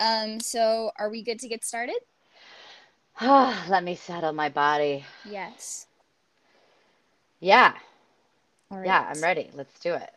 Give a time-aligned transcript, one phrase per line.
[0.00, 1.98] Um, so are we good to get started?
[3.20, 5.04] Let me settle my body.
[5.24, 5.86] Yes.
[7.40, 7.74] Yeah.
[8.70, 8.86] Right.
[8.86, 9.50] Yeah, I'm ready.
[9.54, 10.10] Let's do it.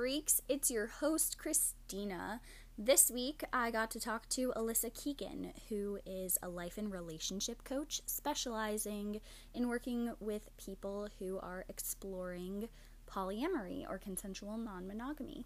[0.00, 2.40] Freaks, it's your host, Christina.
[2.78, 7.64] This week, I got to talk to Alyssa Keegan, who is a life and relationship
[7.64, 9.20] coach specializing
[9.52, 12.70] in working with people who are exploring
[13.06, 15.44] polyamory or consensual non monogamy.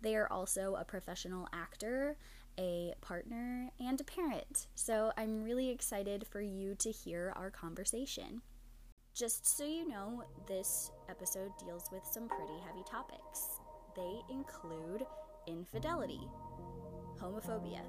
[0.00, 2.16] They are also a professional actor,
[2.58, 4.66] a partner, and a parent.
[4.74, 8.42] So I'm really excited for you to hear our conversation.
[9.14, 13.60] Just so you know, this episode deals with some pretty heavy topics.
[13.94, 15.06] They include
[15.46, 16.20] infidelity,
[17.20, 17.82] homophobia,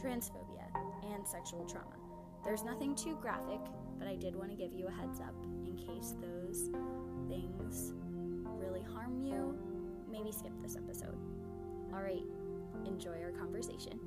[0.00, 0.64] transphobia,
[1.12, 1.96] and sexual trauma.
[2.44, 3.60] There's nothing too graphic,
[3.98, 5.34] but I did want to give you a heads up
[5.66, 6.70] in case those
[7.28, 7.92] things
[8.44, 9.58] really harm you.
[10.10, 11.16] Maybe skip this episode.
[11.92, 12.22] All right,
[12.86, 13.98] enjoy our conversation.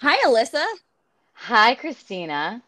[0.00, 0.64] Hi, Alyssa.
[1.34, 2.62] Hi, Christina.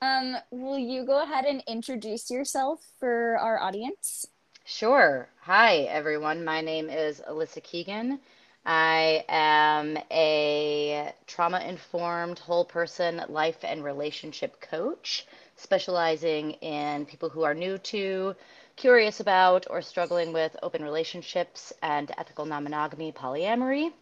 [0.00, 4.26] Um, will you go ahead and introduce yourself for our audience?
[4.66, 5.28] Sure.
[5.42, 6.44] Hi, everyone.
[6.44, 8.20] My name is Alyssa Keegan.
[8.66, 17.42] I am a trauma informed whole person life and relationship coach, specializing in people who
[17.42, 18.36] are new to,
[18.76, 23.92] curious about, or struggling with open relationships and ethical non monogamy polyamory.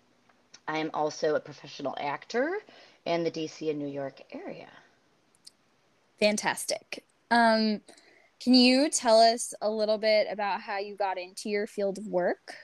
[0.68, 2.58] I am also a professional actor
[3.04, 4.68] in the DC and New York area.
[6.22, 7.04] Fantastic.
[7.30, 7.80] Um,
[8.40, 12.06] can you tell us a little bit about how you got into your field of
[12.06, 12.54] work?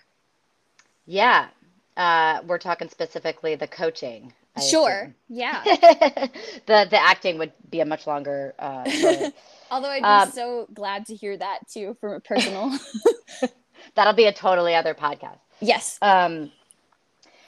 [1.07, 1.49] Yeah,
[1.97, 4.33] uh, we're talking specifically the coaching.
[4.57, 5.15] I Sure.
[5.29, 5.63] Yeah.
[5.65, 8.85] the the acting would be a much longer uh.
[9.71, 12.73] Although I'd be Um, so glad to hear that too from a personal.
[13.95, 15.39] That'll be a totally other podcast.
[15.61, 15.99] yes.
[16.03, 16.51] Um,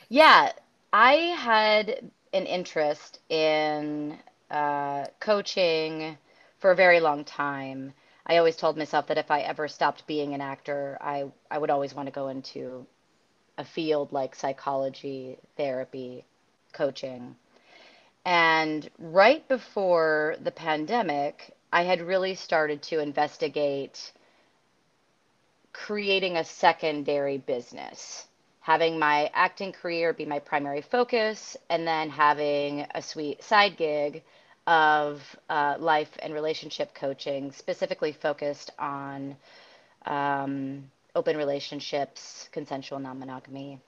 [0.08, 0.52] yeah,
[0.92, 4.18] I had an interest in
[4.50, 6.18] uh, coaching
[6.58, 7.92] for a very long time.
[8.26, 11.70] I always told myself that if I ever stopped being an actor, I, I would
[11.70, 12.86] always want to go into
[13.58, 16.24] a field like psychology, therapy,
[16.72, 17.36] coaching.
[18.24, 24.12] And right before the pandemic, I had really started to investigate
[25.72, 28.26] creating a secondary business,
[28.60, 34.22] having my acting career be my primary focus, and then having a sweet side gig
[34.66, 39.36] of uh, life and relationship coaching, specifically focused on
[40.06, 43.78] um, open relationships, consensual non monogamy.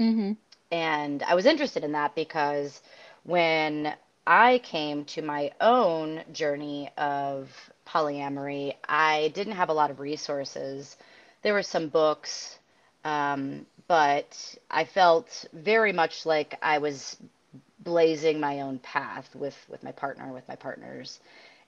[0.00, 0.32] Mm-hmm.
[0.72, 2.82] And I was interested in that because
[3.24, 3.94] when
[4.26, 7.48] I came to my own journey of
[7.86, 10.96] polyamory, I didn't have a lot of resources.
[11.42, 12.58] There were some books,
[13.04, 17.16] um, but I felt very much like I was
[17.86, 21.20] blazing my own path with, with my partner, with my partners.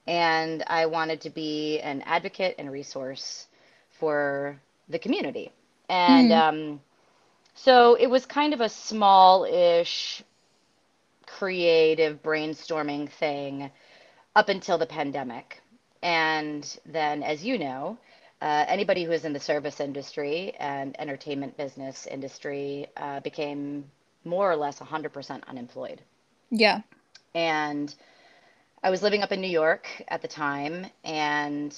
[0.06, 3.47] And I wanted to be an advocate and resource
[4.01, 5.53] for the community.
[5.89, 6.81] And um,
[7.55, 10.23] so it was kind of a small-ish
[11.27, 13.71] creative brainstorming thing
[14.35, 15.62] up until the pandemic.
[16.03, 17.99] And then, as you know,
[18.41, 23.85] uh, anybody who is in the service industry and entertainment business industry uh, became
[24.28, 26.03] more or less 100% unemployed.
[26.50, 26.83] Yeah.
[27.34, 27.94] And
[28.83, 31.77] I was living up in New York at the time and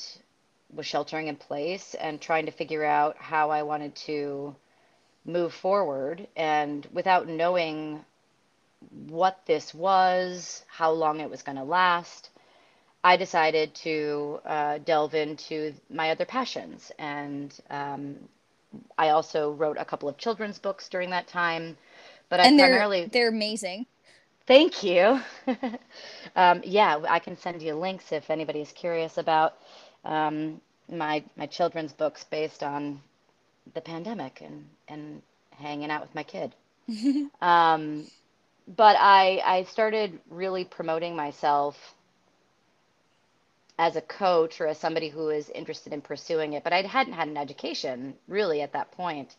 [0.72, 4.54] was sheltering in place and trying to figure out how I wanted to
[5.24, 6.26] move forward.
[6.36, 8.04] And without knowing
[9.08, 12.30] what this was, how long it was going to last,
[13.02, 16.92] I decided to uh, delve into my other passions.
[16.98, 18.16] And um,
[18.96, 21.76] I also wrote a couple of children's books during that time.
[22.30, 23.86] But I and they're primarily they're amazing.
[24.46, 25.20] Thank you.
[26.36, 29.54] um, yeah, I can send you links if anybody's curious about
[30.04, 30.60] um,
[30.90, 33.02] my my children's books based on
[33.74, 36.54] the pandemic and and hanging out with my kid.
[37.42, 38.06] Um,
[38.76, 41.76] but I I started really promoting myself
[43.78, 47.14] as a coach or as somebody who is interested in pursuing it, but I hadn't
[47.14, 49.34] had an education really at that point.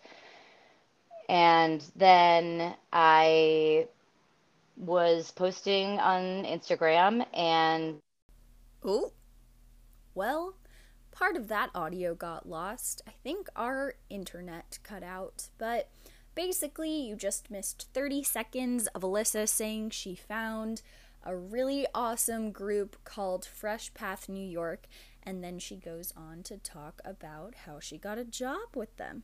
[1.32, 3.88] And then I
[4.76, 8.00] was posting on Instagram and
[8.84, 9.14] Oh,
[10.14, 10.56] well,
[11.12, 13.02] part of that audio got lost.
[13.08, 15.90] I think our internet cut out, but
[16.36, 20.82] basically, you just missed 30 seconds of Alyssa saying she found
[21.24, 24.86] a really awesome group called Fresh Path New York,
[25.24, 29.24] and then she goes on to talk about how she got a job with them.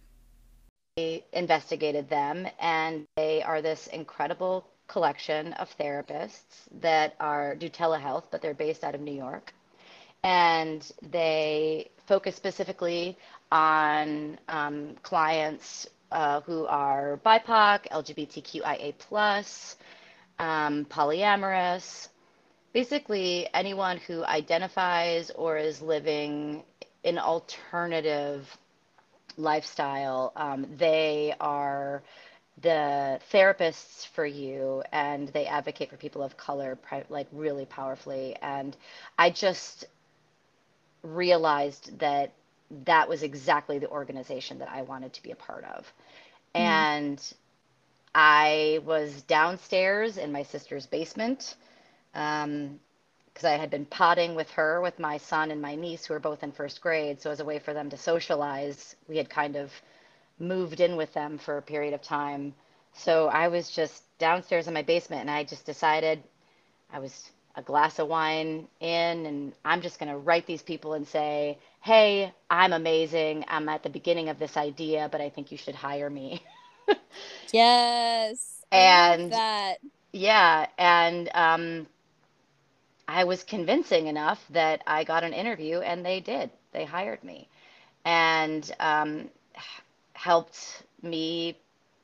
[1.32, 8.42] Investigated them, and they are this incredible collection of therapists that are do telehealth, but
[8.42, 9.54] they're based out of New York,
[10.24, 13.18] and they focus specifically
[13.52, 19.76] on um, clients uh, who are BIPOC, LGBTQIA plus,
[20.40, 22.08] um, polyamorous,
[22.74, 26.64] basically anyone who identifies or is living
[27.04, 28.58] an alternative
[29.38, 30.34] lifestyle.
[30.36, 32.04] Um, they are
[32.62, 38.36] the therapists for you and they advocate for people of color pri- like really powerfully
[38.42, 38.76] and
[39.20, 39.86] i just
[41.04, 42.34] realized that
[42.86, 45.94] that was exactly the organization that i wanted to be a part of
[46.56, 47.34] and
[48.16, 51.56] i was downstairs in my sister's basement
[52.16, 52.80] um,
[53.38, 56.20] because I had been podding with her, with my son and my niece, who were
[56.20, 57.22] both in first grade.
[57.22, 59.72] So, as a way for them to socialize, we had kind of
[60.40, 62.56] moved in with them for a period of time.
[62.94, 66.24] So, I was just downstairs in my basement and I just decided
[66.92, 70.94] I was a glass of wine in, and I'm just going to write these people
[70.94, 73.46] and say, Hey, I'm amazing.
[73.50, 76.42] I'm at the beginning of this idea, but I think you should hire me.
[77.54, 78.64] Yes.
[78.72, 79.78] And- that.
[80.14, 81.88] Yeah, and um,
[83.08, 86.52] I was convincing enough that I got an interview, and they did.
[86.74, 87.48] They hired me,
[88.06, 89.30] and um,
[90.14, 91.58] helped me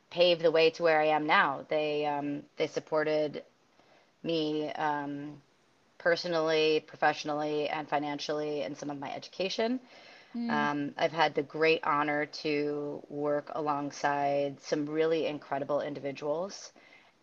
[0.09, 1.65] pave the way to where I am now.
[1.69, 3.43] They um, they supported
[4.23, 5.41] me um,
[5.97, 9.79] personally, professionally, and financially in some of my education.
[10.49, 16.71] Um, I've had the great honor to work alongside some really incredible individuals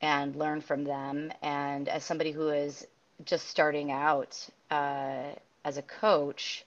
[0.01, 1.33] and learn from them.
[1.43, 2.87] And as somebody who is
[3.25, 5.33] just starting out uh,
[5.65, 6.65] as a coach,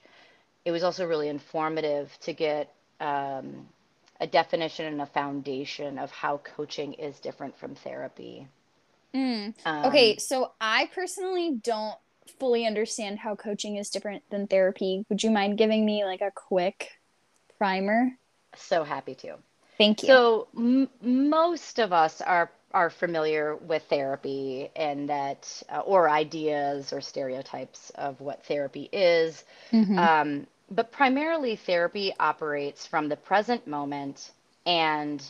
[0.64, 3.68] it was also really informative to get um,
[4.20, 8.46] a definition and a foundation of how coaching is different from therapy.
[9.14, 9.54] Mm.
[9.64, 11.96] Um, Okay, so I personally don't
[12.40, 15.04] fully understand how coaching is different than therapy.
[15.08, 16.90] Would you mind giving me like a quick
[17.58, 18.12] primer?
[18.56, 19.36] So happy to.
[19.78, 20.08] Thank you.
[20.08, 26.92] So m- most of us are are familiar with therapy and that, uh, or ideas
[26.92, 29.44] or stereotypes of what therapy is.
[29.72, 29.98] Mhm.
[29.98, 34.32] Um, but primarily, therapy operates from the present moment
[34.66, 35.22] and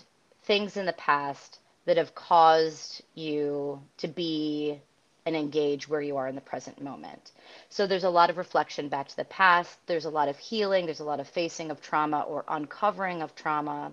[0.45, 4.81] things in the past that have caused you to be
[5.27, 7.33] and engage where you are in the present moment.
[7.69, 9.79] So there's a lot of reflection back to the past.
[9.87, 10.87] There's a lot of healing.
[10.87, 13.93] There's a lot of facing of trauma or uncovering of trauma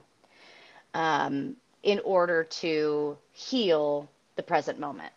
[0.93, 5.13] um, in order to heal the present moment.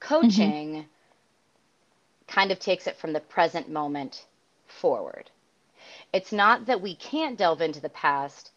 [0.00, 0.14] Mm-hmm.
[0.14, 0.86] Coaching
[2.26, 4.24] kind of takes it from the present moment
[4.66, 5.30] forward.
[6.12, 8.50] It's not that we can't delve into the past,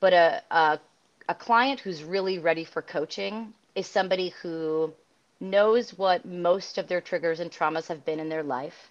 [0.00, 0.80] but a, a,
[1.28, 4.92] a client who's really ready for coaching is somebody who
[5.40, 8.90] knows what most of their triggers and traumas have been in their life,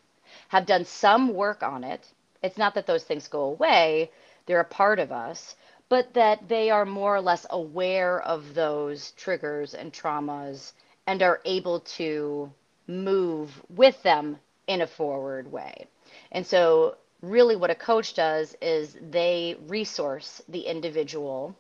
[0.50, 2.06] have done some work on it.
[2.44, 4.12] It's not that those things go away,
[4.46, 5.56] they're a part of us,
[5.92, 10.72] but that they are more or less aware of those triggers and traumas
[11.06, 12.50] and are able to
[12.88, 15.86] move with them in a forward way.
[16.32, 21.58] And so, really, what a coach does is they resource the individual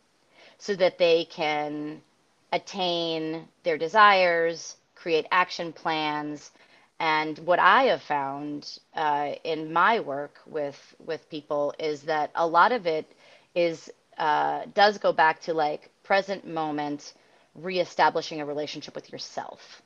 [0.57, 2.01] so that they can
[2.53, 6.51] attain their desires, create action plans.
[7.01, 12.47] And what I have found uh, in my work with with people is that a
[12.47, 13.11] lot of it
[13.53, 17.13] is uh, does go back to like present moment,
[17.55, 19.81] reestablishing a relationship with yourself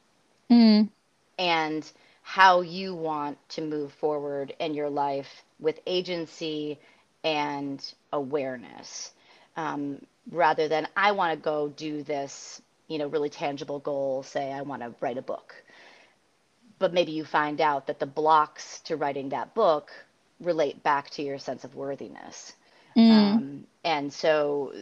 [0.50, 0.90] Mm.
[1.38, 1.90] and
[2.22, 6.80] how you want to move forward in your life with agency
[7.24, 9.12] and awareness
[9.56, 10.02] um,
[10.32, 14.62] rather than I want to go do this, you know, really tangible goal, say I
[14.62, 15.56] want to write a book.
[16.80, 19.92] But maybe you find out that the blocks to writing that book
[20.40, 22.54] relate back to your sense of worthiness.
[22.96, 23.12] Mm.
[23.12, 24.74] Um, and so,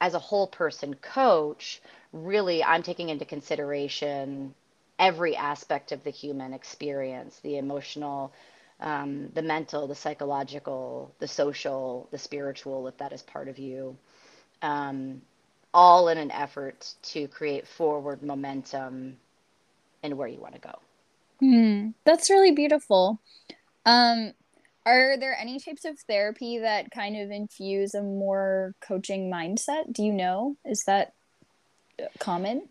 [0.00, 1.80] as a whole person coach,
[2.12, 4.54] really, I'm taking into consideration
[4.98, 8.32] every aspect of the human experience the emotional,
[8.80, 13.96] um, the mental, the psychological, the social, the spiritual, if that is part of you.
[14.60, 15.22] Um,
[15.72, 19.16] all in an effort to create forward momentum
[20.02, 20.78] in where you want to go.
[21.40, 23.20] Hmm, that's really beautiful.
[23.86, 24.32] Um,
[24.84, 29.92] are there any types of therapy that kind of infuse a more coaching mindset?
[29.92, 30.56] Do you know?
[30.64, 31.12] Is that
[32.02, 32.68] uh, common?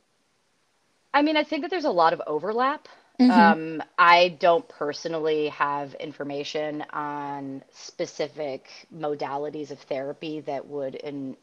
[1.13, 2.87] I mean, I think that there's a lot of overlap.
[3.19, 3.31] Mm-hmm.
[3.31, 11.37] Um, I don't personally have information on specific modalities of therapy that would in,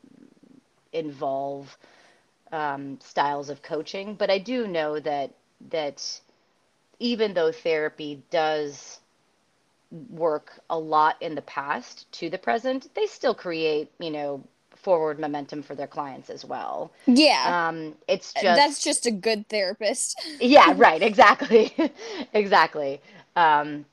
[0.92, 1.76] involve
[2.50, 5.32] um, styles of coaching, but I do know that
[5.70, 6.20] that
[6.98, 8.98] even though therapy does
[9.90, 14.44] work a lot in the past to the present, they still create, you know,
[14.76, 16.92] forward momentum for their clients as well.
[17.06, 20.20] Yeah, Um, it's just that's just a good therapist.
[20.40, 21.72] Yeah, right, exactly.
[22.32, 23.00] Exactly.
[23.36, 23.86] Um,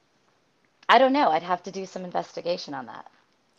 [0.90, 1.30] I don't know.
[1.32, 3.10] I'd have to do some investigation on that.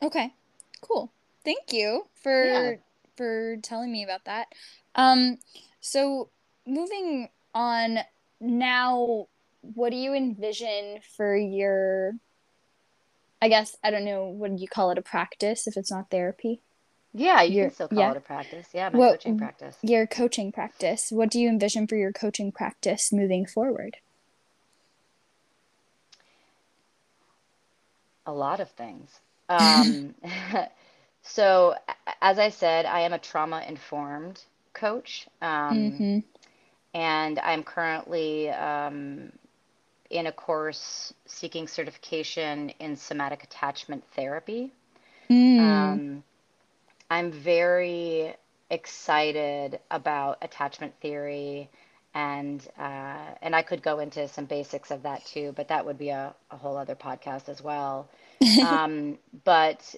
[0.02, 0.34] Okay,
[0.82, 1.12] cool.
[1.44, 2.04] Thank you
[2.40, 2.72] Yeah.
[2.72, 2.78] for
[3.16, 4.48] for telling me about that.
[4.94, 5.38] Um,
[5.80, 6.30] so
[6.66, 8.00] moving on
[8.40, 9.26] now,
[9.62, 12.12] what do you envision for your,
[13.40, 16.62] I guess, I don't know, what you call it, a practice if it's not therapy?
[17.12, 18.12] Yeah, you can Your, still call yeah.
[18.12, 18.68] it a practice.
[18.72, 19.76] Yeah, my What coaching practice.
[19.82, 21.10] your coaching practice?
[21.10, 23.98] What do you envision for your coaching practice moving forward?
[28.26, 29.20] A lot of things.
[29.48, 30.14] Um,
[31.22, 31.74] so,
[32.20, 34.42] as I said, I am a trauma-informed
[34.74, 36.20] coach, um, Mm-hmm.
[36.94, 39.32] and I'm currently um,
[40.10, 44.72] in a course seeking certification in somatic attachment therapy.
[45.30, 45.60] Mm.
[45.60, 46.24] Um,
[47.10, 48.34] I'm very
[48.70, 51.68] excited about attachment theory,
[52.14, 55.98] and uh, and I could go into some basics of that too, but that would
[55.98, 58.08] be a, a whole other podcast as well.
[58.64, 59.94] Um, but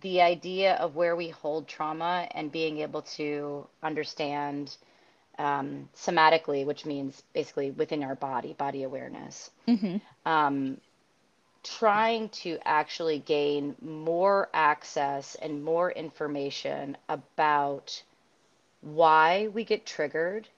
[0.00, 4.76] the idea of where we hold trauma and being able to understand
[5.38, 9.96] um, somatically, which means basically within our body, body awareness, Mm-hmm.
[10.24, 10.80] um,
[11.62, 18.02] trying to actually gain more access and more information about
[18.80, 20.48] why we get triggered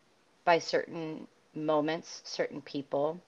[0.44, 3.20] by certain moments, certain people,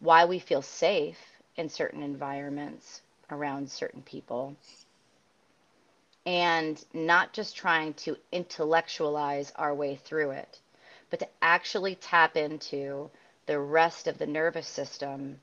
[0.00, 1.18] why we feel safe
[1.56, 4.56] in certain environments around certain people,
[6.26, 10.60] and not just trying to intellectualize our way through it,
[11.14, 13.10] but to actually tap into
[13.46, 15.40] the rest of the nervous system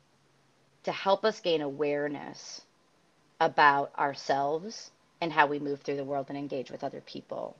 [0.84, 2.62] to help us gain awareness
[3.40, 7.58] about ourselves and how we move through the world and engage with other people.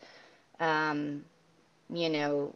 [0.60, 1.26] um
[1.90, 2.56] you know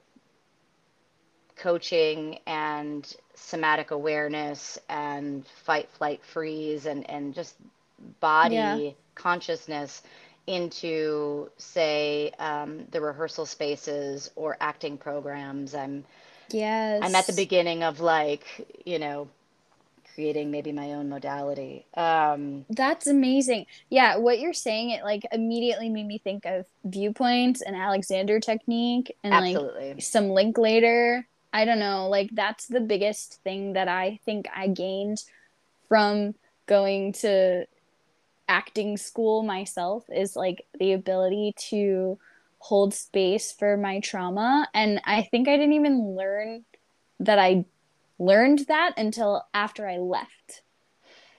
[1.55, 8.13] coaching and somatic awareness and fight flight freeze and and just Yeah.
[8.19, 10.01] body consciousness
[10.47, 16.03] into say um, the rehearsal spaces or acting programs i'm
[17.05, 18.45] i'm at the beginning of like
[18.85, 19.27] you know
[20.13, 23.65] creating maybe my own modality um, That's amazing.
[23.89, 29.15] Yeah, what you're saying, it like immediately made me think of viewpoints and Alexander technique
[29.24, 29.57] and like
[30.00, 31.27] some link Linklater.
[31.55, 35.24] I don't know, like that's the biggest thing that I think I gained
[35.89, 36.35] from
[36.67, 37.65] going to
[38.47, 42.19] acting school myself is like the ability to
[42.59, 44.67] hold space for my trauma.
[44.74, 46.65] And I think I didn't even learn
[47.19, 47.65] that I
[48.19, 50.63] learned that until after I left.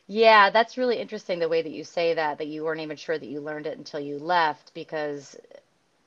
[0.06, 3.18] yeah that's really interesting the way that you say that that you weren't even sure
[3.18, 5.36] that you learned it until you left because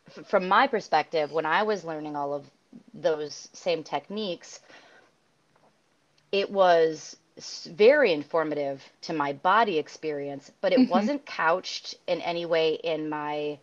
[0.07, 2.49] f- from my perspective when i was learning all of
[2.93, 4.59] those same techniques
[6.31, 7.17] it was
[7.65, 13.09] very informative to my body experience, but it hmm wasn't couched in any way in
[13.09, 13.57] my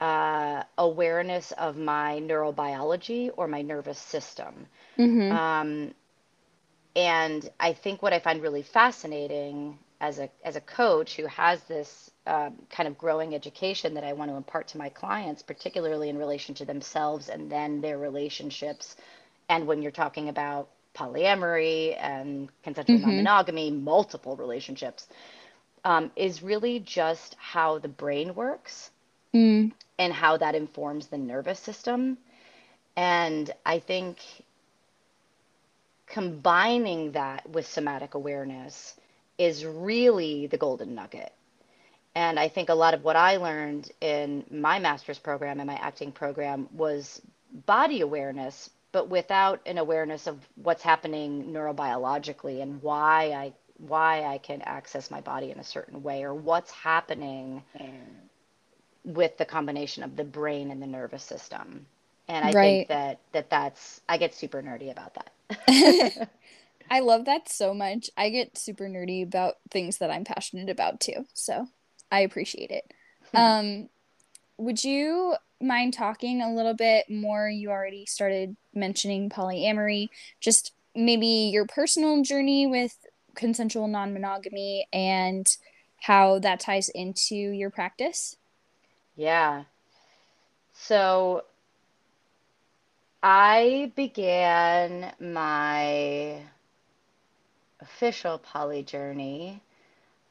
[0.00, 4.66] uh, awareness of my neurobiology or my nervous system.
[4.96, 5.94] hmm Um,
[6.96, 11.62] and I think what I find really fascinating as a as a coach who has
[11.64, 16.08] this um, kind of growing education that I want to impart to my clients, particularly
[16.08, 18.96] in relation to themselves and then their relationships,
[19.48, 25.08] and when you're talking about polyamory and consensual hmm non-monogamy, multiple relationships,
[25.84, 28.90] um, is really just how the brain works
[29.34, 29.72] Mm.
[29.98, 32.18] and how that informs the nervous system.
[32.96, 34.18] And I think
[36.06, 38.94] combining that with somatic awareness
[39.38, 41.32] is really the golden nugget.
[42.14, 45.76] And I think a lot of what I learned in my master's program and my
[45.76, 47.22] acting program was
[47.66, 54.38] body awareness, but without an awareness of what's happening neurobiologically and why I why I
[54.38, 58.30] can access my body in a certain way or what's happening mm.
[59.04, 61.86] with the combination of the brain and the nervous system.
[62.28, 62.54] And I Right.
[62.54, 65.30] think that that that's I get super nerdy about that.
[66.90, 68.10] I love that so much.
[68.16, 71.26] I get super nerdy about things that I'm passionate about too.
[71.34, 71.66] So
[72.10, 72.92] I appreciate it.
[73.34, 73.88] Um,
[74.58, 77.48] would you mind talking a little bit more?
[77.48, 80.08] You already started mentioning polyamory,
[80.40, 82.98] just maybe your personal journey with
[83.34, 85.46] consensual non monogamy and
[86.02, 88.36] how that ties into your practice.
[89.16, 89.64] Yeah.
[90.72, 91.44] So
[93.22, 96.42] I began my
[97.80, 99.62] official poly journey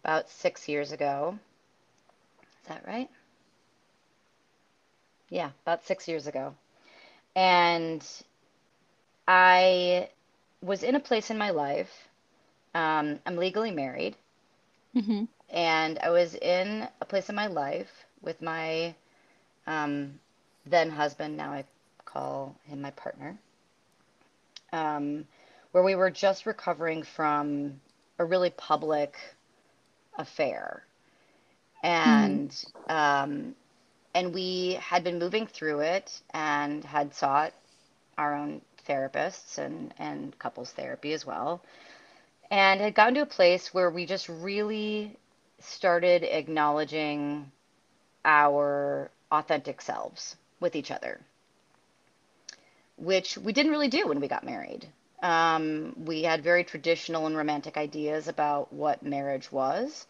[0.04, 1.40] about six years ago.
[2.70, 3.10] That right?
[5.30, 6.56] Yeah, about six years ago.
[7.36, 8.06] And
[9.28, 10.10] I
[10.62, 12.10] was in a place in my life.
[12.76, 14.18] Um, I'm legally married,
[14.96, 15.26] Mm-hmm.
[15.52, 18.96] and I was in a place in my life with my
[19.68, 20.20] um,
[20.66, 21.66] then husband, now I
[22.06, 23.40] call him my partner,
[24.74, 25.28] um,
[25.72, 27.82] where we were just recovering from
[28.20, 29.16] a really public
[30.18, 30.84] affair.
[31.84, 32.54] And
[32.88, 33.56] um,
[34.14, 37.54] and we had been moving through it and had sought
[38.18, 41.62] our own therapists and, and couples therapy as well,
[42.52, 45.18] and had gotten to a place where we just really
[45.60, 47.52] started acknowledging
[48.26, 51.20] our authentic selves with each other,
[52.98, 54.88] which we didn't really do when we got married.
[55.22, 60.08] Um, we had very traditional and romantic ideas about what marriage was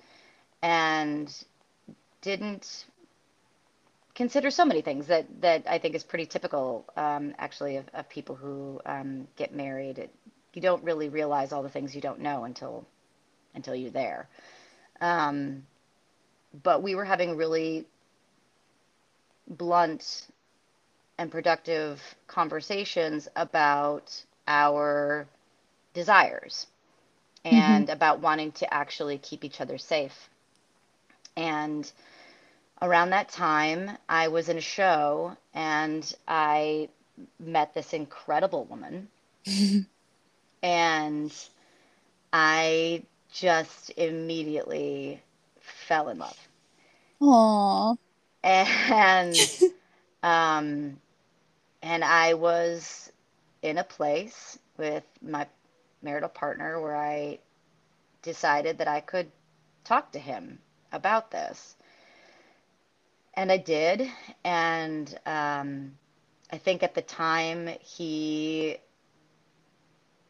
[0.61, 1.33] and
[2.21, 2.85] didn't
[4.15, 8.09] consider so many things that, that I think is pretty typical, um, actually, of, of
[8.09, 9.97] people who um, get married.
[9.99, 10.13] It,
[10.53, 12.85] you don't really realize all the things you don't know until
[13.55, 14.27] until you're there.
[15.01, 15.63] Um,
[16.63, 17.85] but we were having really
[19.47, 20.27] blunt
[21.17, 25.27] and productive conversations about our
[25.93, 26.67] desires
[27.45, 30.29] and about wanting to actually keep each other safe.
[31.35, 31.91] And
[32.81, 36.89] around that time, I was in a show and I
[37.39, 39.09] met this incredible woman.
[40.63, 41.33] and
[42.33, 45.21] I just immediately
[45.59, 46.49] fell in love.
[47.21, 47.97] Aww.
[48.43, 49.49] And
[50.23, 50.99] um
[51.81, 53.11] and I was
[53.61, 55.47] in a place with my
[56.01, 57.39] marital partner where I
[58.21, 59.31] decided that I could
[59.83, 60.59] talk to him
[60.91, 61.75] about this.
[63.39, 64.11] And I did.
[64.45, 65.93] And um,
[66.51, 68.77] I think at the time he,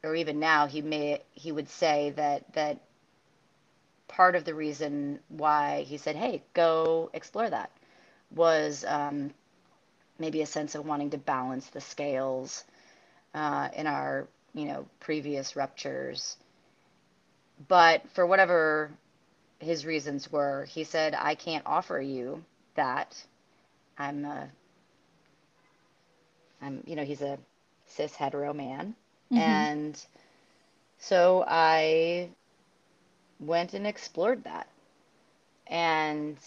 [0.04, 2.80] or even now, he may he would say that that
[4.08, 7.72] part of the reason why he said, "Hey, go explore that,"
[8.36, 9.34] was um,
[10.20, 12.66] maybe a sense of wanting to balance the scales
[13.36, 16.38] uh, in our you know previous ruptures.
[17.68, 18.92] But for whatever
[19.60, 22.44] his reasons were, he said, "I can't offer you
[22.76, 23.16] that.
[23.98, 24.50] I'm a,
[26.62, 27.38] I'm you know he's a
[27.88, 28.96] cis hetero man,
[29.36, 30.00] and
[31.00, 32.30] so I
[33.40, 34.68] went and explored that,
[35.68, 36.38] and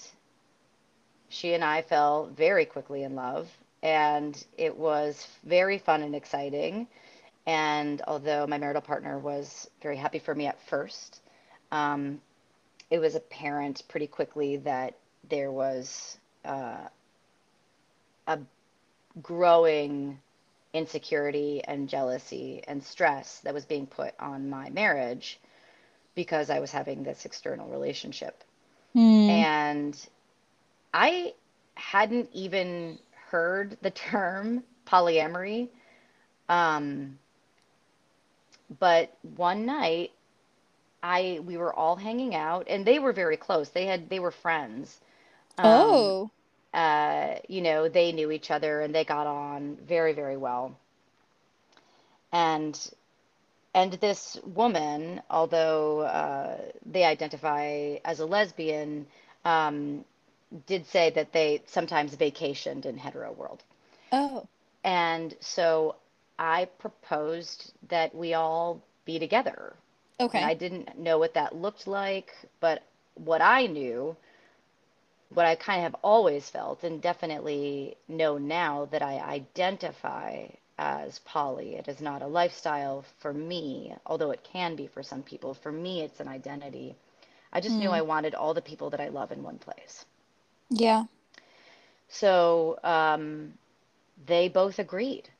[1.28, 3.48] she and I fell very quickly in love,
[3.82, 6.86] and it was very fun and exciting.
[7.46, 11.20] And although my marital partner was very happy for me at first,
[11.72, 12.20] um,
[12.90, 14.94] it was apparent pretty quickly that
[15.28, 16.88] there was uh,
[18.26, 18.38] a
[19.20, 20.18] growing
[20.72, 25.38] insecurity and jealousy and stress that was being put on my marriage
[26.14, 28.42] because I was having this external relationship.
[28.94, 29.30] Hmm.
[29.30, 30.08] And
[30.92, 31.34] I
[31.74, 32.98] hadn't even
[33.30, 35.68] heard the term polyamory.
[36.48, 37.18] Um,
[38.78, 40.12] but one night
[41.02, 43.70] I we were all hanging out and they were very close.
[43.70, 45.00] They had they were friends.
[45.58, 46.30] Um, Oh.
[46.74, 50.76] uh, you know, they knew each other and they got on very, very well.
[52.32, 52.78] And
[53.74, 59.06] and this woman, although uh, they identify as a lesbian,
[59.44, 60.04] um,
[60.66, 63.62] did say that they sometimes vacationed in hetero world.
[64.12, 64.46] Oh.
[64.84, 65.96] And so
[66.38, 69.74] I proposed that we all be together.
[70.36, 72.82] And I didn't know what that looked like, but
[73.14, 74.16] what I knew,
[75.34, 80.46] what I kind of have always felt, and definitely know now that I identify
[80.78, 81.76] as poly.
[81.76, 85.54] It is not a lifestyle for me, although it can be for some people.
[85.54, 86.96] For me, it's an identity.
[87.52, 88.02] I just knew I Mm.
[88.02, 90.04] wanted all the people that I love in one place.
[90.70, 91.04] Yeah.
[92.08, 93.54] So um,
[94.26, 95.30] they both agreed.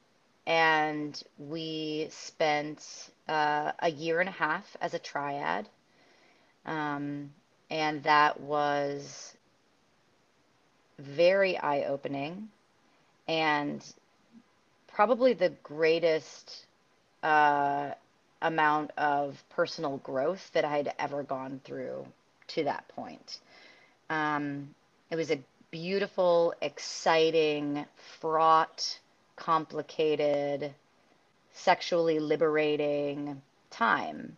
[0.46, 5.68] And we spent uh, a year and a half as a triad.
[6.66, 7.32] Um,
[7.70, 9.36] and that was
[10.98, 12.48] very eye-opening
[13.28, 13.84] and
[14.88, 16.66] probably the greatest
[17.22, 17.90] uh,
[18.40, 22.06] amount of personal growth that I had ever gone through
[22.48, 23.38] to that point.
[24.10, 24.74] Um,
[25.10, 25.38] it was a
[25.70, 27.84] beautiful, exciting,
[28.20, 28.98] fraught,
[29.36, 30.74] complicated,
[31.54, 34.36] sexually liberating time.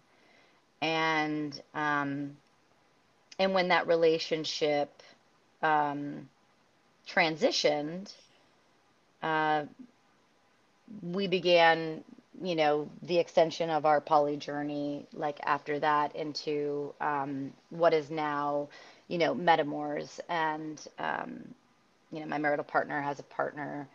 [0.80, 2.36] And um,
[3.38, 4.90] and when that relationship
[5.62, 6.28] um,
[7.08, 8.12] transitioned,
[9.22, 9.64] uh,
[11.02, 12.04] we began,
[12.42, 18.10] you know, the extension of our poly journey, like after that, into um, what is
[18.10, 18.68] now,
[19.08, 20.20] you know, Metamors.
[20.28, 21.54] And, um,
[22.12, 23.88] you know, my marital partner has a partner.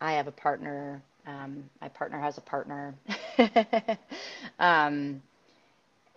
[0.00, 1.02] I have a partner.
[1.26, 2.94] Um, my partner has a partner.
[4.58, 5.22] um,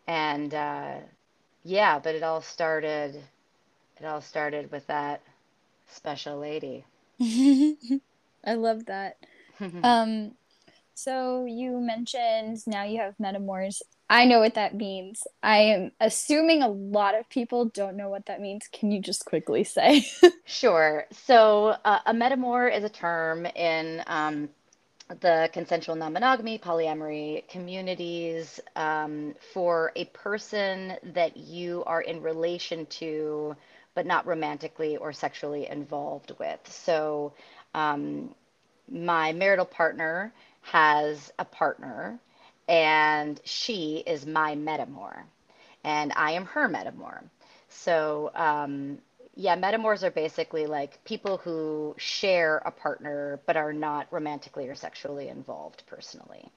[0.08, 0.96] and uh,
[1.64, 3.16] yeah, but it all started,
[4.00, 5.22] it all started with that
[5.92, 6.86] special lady.
[7.22, 9.18] I love that.
[9.84, 10.32] Um,
[10.96, 13.82] so you mentioned now you have metamors.
[14.10, 15.24] I know what that means.
[15.42, 18.68] I am assuming a lot of people don't know what that means.
[18.72, 20.06] Can you just quickly say?
[20.46, 21.06] Sure.
[21.12, 24.50] So, uh, a metamor is a term in um,
[25.22, 33.56] the consensual non-monogamy, polyamory communities um, for a person that you are in relation to,
[33.96, 36.60] but not romantically or sexually involved with.
[36.72, 37.34] So,
[37.74, 38.36] um,
[38.90, 42.20] my marital partner has a partner,
[42.68, 45.24] and she is my metamor,
[45.84, 47.24] and I am her metamor.
[47.70, 49.00] So, um,
[49.36, 54.76] yeah, metamors are basically like people who share a partner but are not romantically or
[54.76, 56.50] sexually involved personally.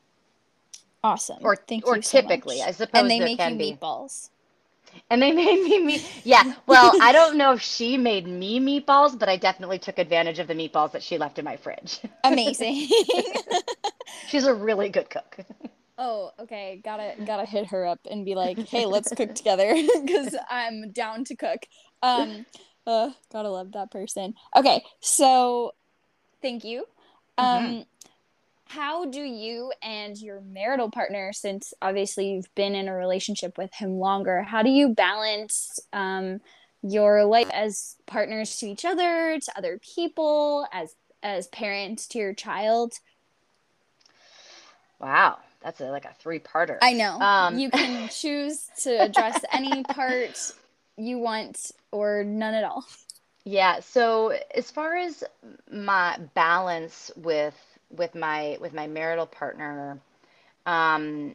[1.05, 1.53] Awesome.
[1.53, 2.62] Or Thank or you so typically, much.
[2.62, 3.79] I And they there make you can be.
[3.81, 4.31] meatballs.
[5.11, 6.07] And they made me meat.
[6.24, 10.38] Yeah, well, I don't know if she made me meatballs, but I definitely took advantage
[10.38, 12.00] of the meatballs that she left in my fridge.
[12.24, 12.88] Amazing.
[14.28, 15.38] She's a really good cook.
[15.96, 16.80] Oh, okay.
[16.83, 21.24] Gotta gotta hit her up and be like, "Hey, let's cook together," because I'm down
[21.24, 21.66] to cook.
[22.02, 22.46] Um,
[22.87, 24.35] uh, gotta love that person.
[24.57, 25.72] Okay, so
[26.42, 26.85] thank you.
[27.38, 27.85] Um,
[28.74, 33.72] how do you and your marital partner, since obviously you've been in a relationship with
[33.74, 36.40] him longer, how do you balance um
[36.82, 42.34] your life as partners to each other, to other people, as as parents to your
[42.34, 42.94] child?
[45.00, 46.78] Wow, that's a, like a three-parter.
[46.82, 47.18] I know.
[47.20, 50.52] Um, You can choose to address any part
[50.96, 52.84] you want or none at all.
[53.44, 55.22] Yeah, so as far as
[55.70, 57.54] my balance with
[57.90, 60.01] with my with my marital partner,
[60.66, 61.35] um,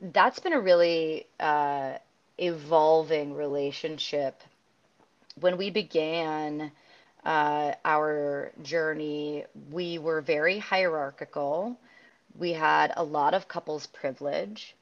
[0.00, 1.94] that's been a really uh,
[2.38, 4.42] evolving relationship.
[5.40, 6.72] When we began
[7.24, 11.78] uh, our journey, we were very hierarchical.
[12.38, 14.74] We had a lot of couples privilege.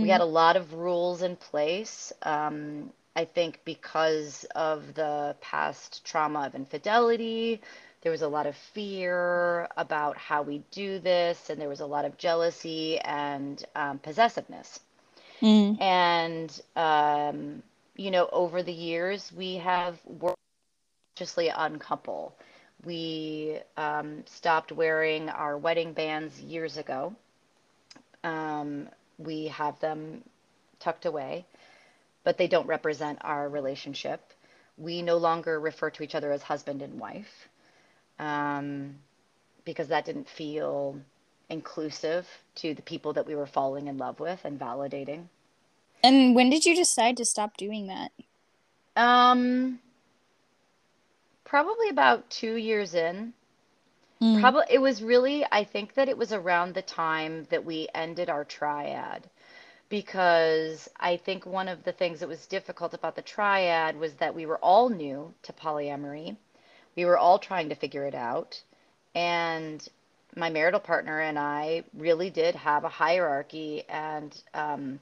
[0.00, 2.12] We had Mm, a lot of rules in place.
[2.22, 7.60] Um, I think because of the past trauma of infidelity,
[8.02, 11.86] there was a lot of fear about how we do this, and there was a
[11.86, 14.80] lot of jealousy and um, possessiveness.
[15.42, 17.62] mm, And, um,
[17.96, 20.38] you know, over the years, we have worked
[21.16, 22.34] consciously uncouple.
[22.84, 27.14] We um, stopped wearing our wedding bands years ago.
[28.24, 30.22] Um, we have them
[30.80, 31.46] tucked away
[32.24, 34.20] but they don't represent our relationship.
[34.76, 37.48] We no longer refer to each other as husband and wife
[38.18, 38.96] um,
[39.64, 41.00] because that didn't feel
[41.50, 42.26] inclusive
[42.56, 45.28] to the people that we were falling in love with and validating.
[46.02, 48.12] And when did you decide to stop doing that?
[48.96, 49.80] Um,
[51.44, 53.34] probably about two years in.
[54.22, 57.88] mm, Probably it was really, I think that it was around the time that we
[57.94, 59.28] ended our triad.
[59.88, 64.34] because I think one of the things that was difficult about the triad was that
[64.34, 66.36] we were all new to polyamory.
[66.98, 68.60] We were all trying to figure it out.
[69.14, 69.88] And
[70.34, 74.98] my marital partner and I really did have a hierarchy and um,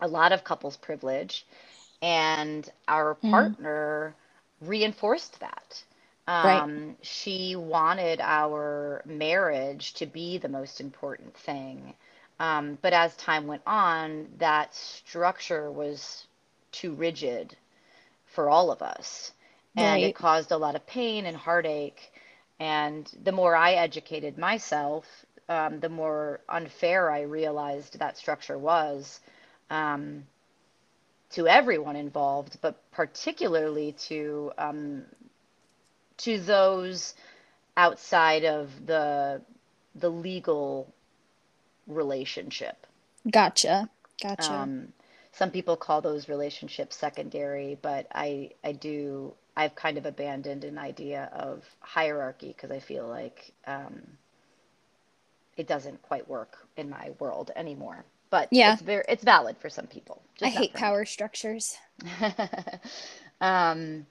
[0.00, 1.46] a lot of couples privilege.
[2.02, 4.16] And our mm, partner
[4.60, 5.84] reinforced that.
[6.42, 6.64] Right.
[6.64, 11.94] Um, she wanted our marriage to be the most important thing.
[12.40, 16.26] Um, but as time went on, that structure was
[16.72, 17.56] too rigid
[18.26, 19.30] for all of us.
[19.78, 22.12] And it caused a lot of pain and heartache.
[22.60, 25.04] And the more I educated myself,
[25.48, 29.20] um, the more unfair I realized that structure was
[29.70, 30.24] um,
[31.30, 35.04] to everyone involved, but particularly to um,
[36.18, 37.14] to those
[37.76, 39.40] outside of the
[39.94, 40.92] the legal
[41.86, 42.86] relationship.
[43.30, 43.88] Gotcha.
[44.22, 44.52] Gotcha.
[44.52, 44.92] Um,
[45.32, 50.78] some people call those relationships secondary, but I I do I've kind of abandoned an
[50.78, 54.18] idea of hierarchy because I feel like um,
[55.58, 58.04] it doesn't quite work in my world anymore.
[58.30, 58.72] But Yeah.
[58.72, 61.78] it's very it's valid for some people, I hate power structures.
[63.40, 64.06] Um,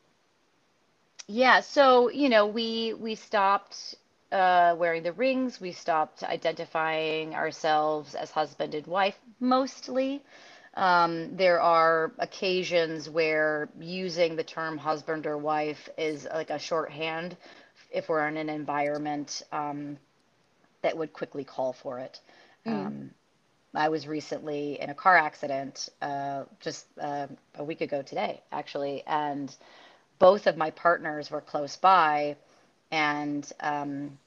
[1.28, 3.96] yeah, so you know, we we stopped
[4.32, 5.62] uh, wearing the rings.
[5.62, 10.24] We stopped identifying ourselves as husband and wife mostly.
[10.78, 17.36] Um, there are occasions where using the term husband or wife is like a shorthand
[17.92, 19.98] if we're in an environment um,
[20.84, 22.20] that would quickly call for it.
[22.68, 22.86] Mm.
[22.86, 23.12] Um,
[23.74, 29.04] I was recently in a car accident uh, just uh, a week ago today, actually,
[29.08, 29.54] and
[30.20, 32.36] both of my partners were close by,
[32.92, 34.20] and um,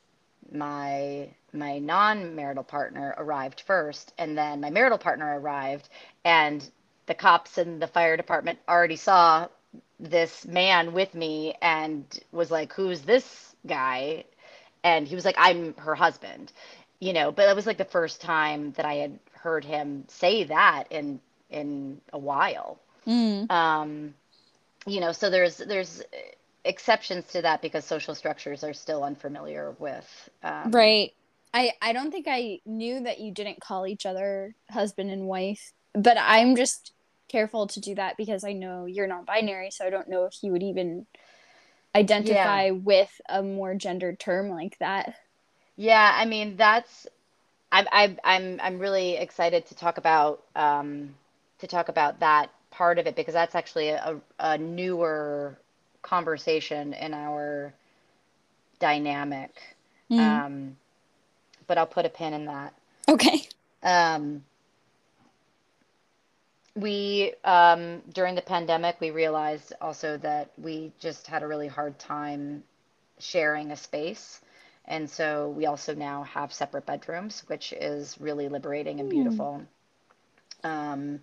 [0.51, 5.89] my my non-marital partner arrived first, and then my marital partner arrived,
[6.25, 6.69] and
[7.07, 9.49] the cops and the fire department already saw
[9.99, 14.25] this man with me and was like, "Who's this guy?"
[14.83, 16.53] And he was like, "I'm her husband,"
[17.01, 17.33] you know.
[17.33, 21.21] But it was like the first time that I had heard him say that in
[21.51, 22.79] in a while.
[23.07, 23.51] Mm.
[23.51, 24.15] Um,
[24.87, 26.03] you know, so there's there's
[26.65, 30.31] exceptions to that because social structures are still unfamiliar with.
[30.43, 31.13] Um, Right.
[31.55, 35.73] I I don't think I knew that you didn't call each other husband and wife,
[35.95, 36.93] but I'm just
[37.29, 40.53] careful to do that because I know you're non-binary, so I don't know if you
[40.53, 41.07] would even
[42.21, 45.15] yeah, identify with a more gendered term like that.
[45.77, 46.13] yeah.
[46.17, 47.07] I mean, that's
[47.73, 51.15] I'm I'm I'm I'm really excited to talk about um,
[51.59, 55.59] to talk about that part of it because that's actually a, a newer
[56.03, 57.75] conversation in our
[58.81, 59.77] dynamic.
[60.11, 60.19] Mm.
[60.19, 60.77] Um,
[61.71, 62.75] but I'll put a pin in that.
[63.09, 63.47] Okay.
[63.85, 64.43] Um,
[66.75, 71.97] we um, during the pandemic we realized also that we just had a really hard
[71.97, 72.65] time
[73.21, 74.41] sharing a space
[74.87, 79.13] and so we also now have separate bedrooms which is really liberating and Mm.
[79.13, 79.63] beautiful
[80.65, 81.21] um,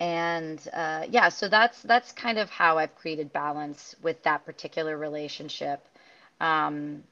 [0.00, 4.98] and uh, yeah so that's that's kind of how i've created balance with that particular
[4.98, 5.80] relationship
[6.40, 7.04] um,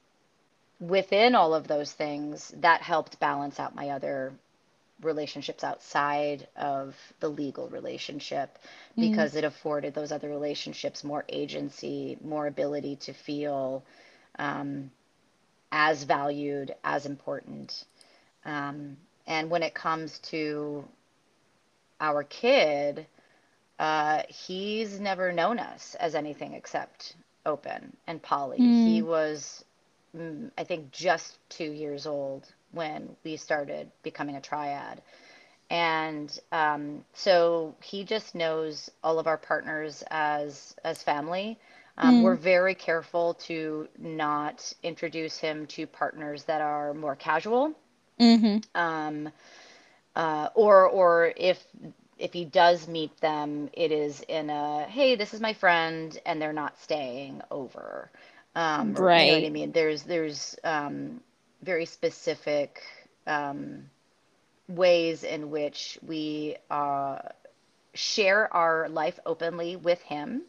[0.80, 4.32] within all of those things that helped balance out my other
[5.02, 8.58] relationships outside of the legal relationship
[8.96, 9.00] Mm.
[9.00, 13.84] because it afforded those other relationships more agency, more ability to feel
[14.38, 14.90] um,
[15.72, 17.84] as valued, as important.
[18.44, 20.84] Um, and when it comes to
[22.00, 23.06] our kid,
[23.78, 27.16] uh, he's never known us as anything except
[27.46, 28.68] open and poly.
[28.68, 29.06] He Mm.
[29.06, 29.69] was, mm,
[30.14, 35.00] I think, just two years old when we started becoming a triad.
[35.70, 41.58] And um, so he just knows all of our partners as as family.
[41.98, 42.38] Um, we're Mm.
[42.38, 47.74] very careful to not introduce him to partners that are more casual.
[48.18, 48.62] Mhm.
[48.74, 49.30] Um,
[50.16, 51.64] uh, or or if
[52.18, 56.40] if he does meet them, it is in a, hey, this is my friend, and
[56.40, 58.10] they're not staying over.
[58.54, 59.72] Um, or you know what I mean?
[59.72, 61.20] There's there's um,
[61.62, 62.82] very specific
[63.26, 63.90] um,
[64.68, 67.18] ways in which we uh,
[67.94, 70.42] share our life openly with him,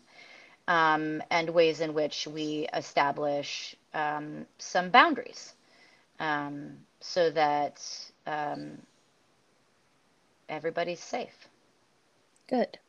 [0.67, 5.53] um, and ways in which we establish um, some boundaries
[6.19, 7.83] um, so that
[8.27, 8.77] um,
[10.49, 11.49] everybody's safe.
[12.47, 12.79] Good.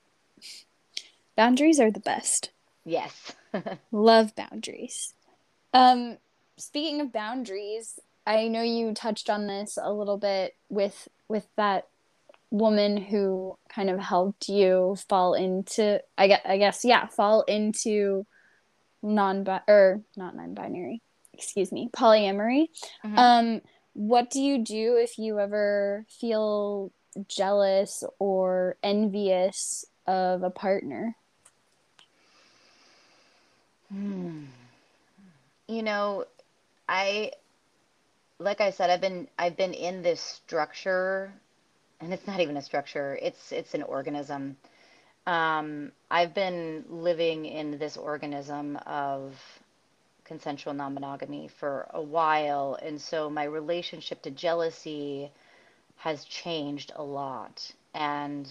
[1.37, 2.51] Boundaries are the best.
[2.85, 3.33] Yes.
[3.92, 5.14] Love boundaries.
[5.73, 6.18] Um,
[6.57, 11.88] speaking of boundaries, I know you touched on this a little bit with with that
[12.51, 18.27] woman who kind of helped you fall into I guess, I guess yeah, fall into
[19.03, 22.66] non or not non-binary, excuse me, polyamory.
[23.03, 23.61] hmm Um,
[23.95, 26.92] what do you do if you ever feel
[27.29, 31.16] jealous or envious of a partner?
[33.92, 34.44] Hmm.
[35.68, 36.24] you know,
[36.88, 37.33] I
[38.38, 41.31] like I said, I've been I've been in this structure,
[42.00, 43.18] and it's not even a structure.
[43.20, 44.57] It's it's an organism.
[45.26, 49.35] Um, I've been living in this organism of
[50.24, 55.31] consensual non-monogamy for a while, and so my relationship to jealousy
[55.96, 57.70] has changed a lot.
[57.94, 58.50] And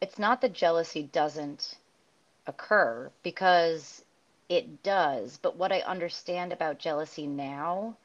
[0.00, 1.76] it's not that jealousy doesn't
[2.46, 4.04] occur because
[4.48, 7.96] it does, but what I understand about jealousy now,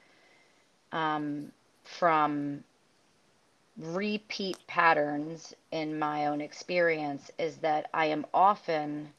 [0.91, 1.52] um,
[1.84, 2.63] from
[3.78, 9.10] repeat patterns in my own experience, is that I am often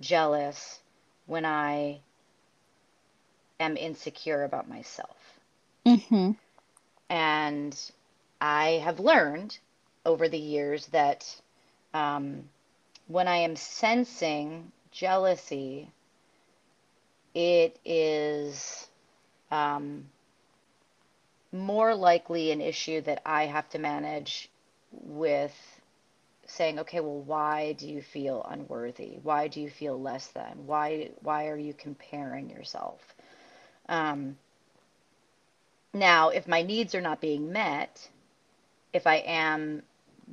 [0.00, 0.80] jealous
[1.26, 2.00] when I
[3.58, 5.16] am insecure about myself.
[5.86, 6.32] Mm-hmm.
[7.10, 7.92] And
[8.40, 9.58] I have learned
[10.04, 11.24] over the years that
[11.94, 12.48] um,
[13.08, 15.90] when I am sensing jealousy,
[17.34, 18.86] it is
[19.50, 20.04] um,
[21.52, 24.50] more likely an issue that I have to manage
[24.92, 25.54] with
[26.46, 29.18] saying, okay, well, why do you feel unworthy?
[29.22, 30.66] Why do you feel less than?
[30.66, 33.00] Why why are you comparing yourself?
[33.88, 34.36] Um,
[35.94, 38.08] now, if my needs are not being met,
[38.92, 39.82] if I am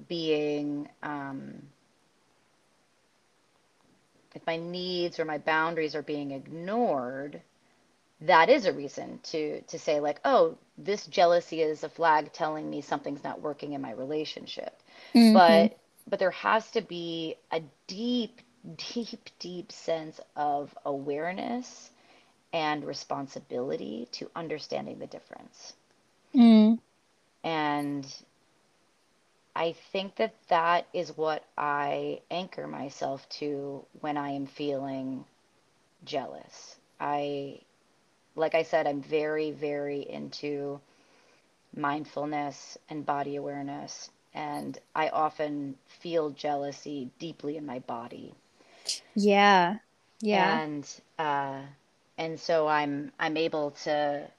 [0.08, 1.62] being um,
[4.36, 7.42] if my needs or my boundaries are being ignored,
[8.22, 12.70] that is a reason to to say like, oh, this jealousy is a flag telling
[12.70, 14.78] me something's not working in my relationship.
[15.16, 15.34] Mm-hmm.
[15.34, 18.42] But but there has to be a deep,
[18.94, 21.90] deep, deep sense of awareness
[22.54, 25.74] and responsibility to understanding the difference.
[26.34, 26.80] Mm.
[27.44, 28.06] And
[29.56, 35.26] I think that that is what I anchor myself to when I am feeling
[36.04, 36.78] jealous.
[37.00, 37.62] I,
[38.36, 40.80] like I said, I'm very, very into
[41.76, 44.10] mindfulness and body awareness.
[44.34, 48.34] And I often feel jealousy deeply in my body.
[49.16, 49.80] Yeah.
[50.22, 50.62] Yeah.
[50.68, 50.88] And
[51.18, 51.62] uh,
[52.18, 54.30] and so I'm I'm able to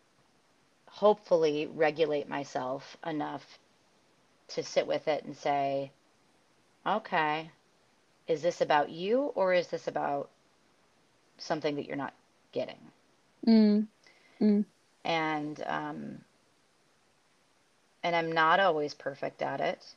[0.89, 3.59] hopefully regulate myself enough
[4.49, 5.93] to sit with it and say,
[6.87, 7.51] okay,
[8.29, 10.31] is this about you or is this about
[11.39, 12.15] something that you're not
[12.53, 12.79] getting?
[13.47, 13.87] Mm.
[14.41, 14.65] Mm.
[15.05, 16.19] And um,
[18.03, 19.95] and I'm not always perfect at it,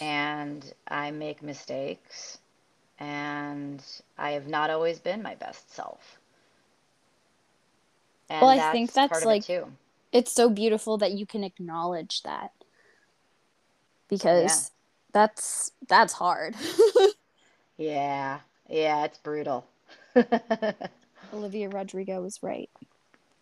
[0.00, 2.38] and I make mistakes,
[2.98, 3.82] and
[4.18, 6.18] I have not always been my best self,
[8.40, 9.72] Well, and I think that's part that's it like too.
[10.12, 12.52] it's so beautiful that you can acknowledge that
[14.12, 14.70] Yeah, because
[15.12, 16.54] that's that's hard.
[17.78, 19.66] yeah, yeah, it's brutal.
[21.32, 22.68] Olivia Rodrigo was right.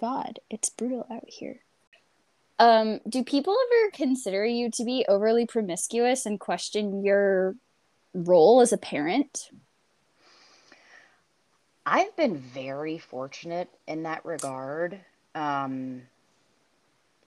[0.00, 1.60] God, it's brutal out here.
[2.60, 7.56] Um, do people ever consider you to be overly promiscuous and question your
[8.14, 9.50] role as a parent?
[11.84, 15.00] I've been very fortunate in that regard.
[15.34, 16.02] Um,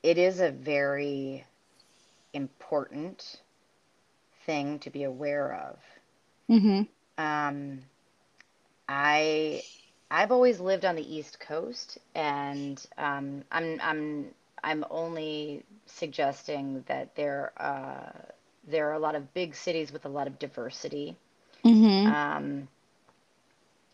[0.02, 1.46] it is a very
[2.34, 3.42] important
[4.46, 5.80] thing to be aware of.
[6.50, 6.82] Mm-hmm.
[7.18, 7.84] Um,
[8.88, 9.64] I
[10.12, 17.16] I've always lived on the East Coast, and um, I'm I'm I'm only suggesting that
[17.16, 18.12] there uh,
[18.68, 21.18] there are a lot of big cities with a lot of diversity,
[21.66, 22.14] Mm-hmm.
[22.14, 22.68] um,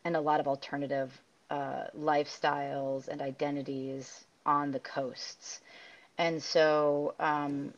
[0.04, 5.62] and a lot of alternative uh, lifestyles and identities on the coasts.
[6.17, 7.73] And so um,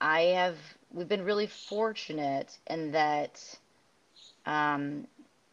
[0.00, 0.56] I have
[0.92, 3.42] we've been really fortunate in that
[4.44, 5.06] um,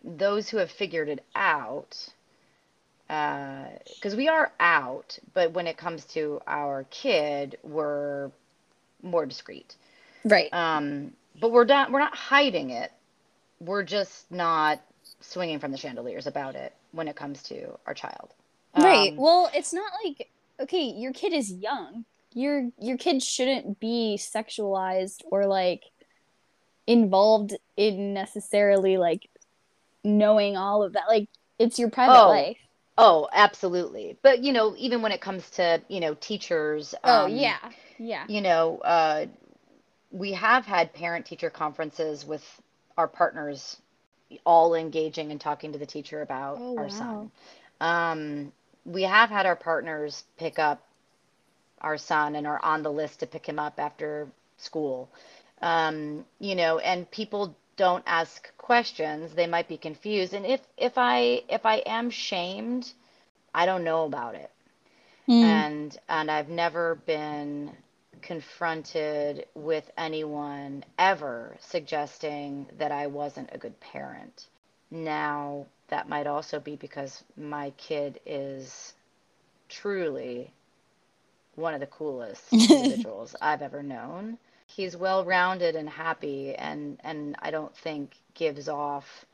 [0.03, 2.09] those who have figured it out
[3.07, 8.31] because we are out, but when it comes to our kid, we're
[9.03, 9.75] more discreet.
[10.23, 10.51] Right.
[10.53, 12.91] Um, but we're not we're not hiding it.
[13.59, 14.81] We're just not
[15.21, 18.29] swinging from the chandeliers about it when it comes to our child.
[18.75, 19.11] Right.
[19.11, 20.29] Um, Well, it's not like
[20.59, 22.05] okay, your kid is young.
[22.35, 25.83] Your your kids shouldn't be sexualized or like
[26.87, 29.29] involved in necessarily like
[30.03, 31.03] knowing all of that.
[31.07, 31.29] Like
[31.59, 32.57] it's your private oh, life.
[32.97, 34.17] oh, absolutely.
[34.21, 37.59] But you know, even when it comes to, you know, teachers, Oh, um, yeah.
[37.97, 38.27] Yeah.
[38.27, 39.27] you know, uh,
[40.11, 42.43] we have had parent-teacher conferences with
[42.97, 43.77] our partners
[44.45, 46.89] all engaging and talking to the teacher about Oh, our wow.
[46.89, 47.31] son.
[47.81, 48.51] Um,
[48.85, 50.83] we have had our partners pick up
[51.83, 54.27] our son and are on the list to pick him up after
[54.57, 55.09] school.
[55.61, 59.33] Um, you know, and people don't ask questions.
[59.33, 60.33] They might be confused.
[60.33, 62.91] And if if I if I am shamed
[63.53, 64.49] I don't know about it.
[65.27, 65.43] Mm.
[65.43, 67.71] and and I've never been
[68.21, 74.47] confronted with anyone ever suggesting that I wasn't a good parent.
[74.91, 78.93] Now, that might also be because my kid is
[79.69, 80.51] truly
[81.55, 84.37] one of the coolest individuals I've ever known.
[84.65, 89.25] He's well-rounded and happy and and I don't think gives off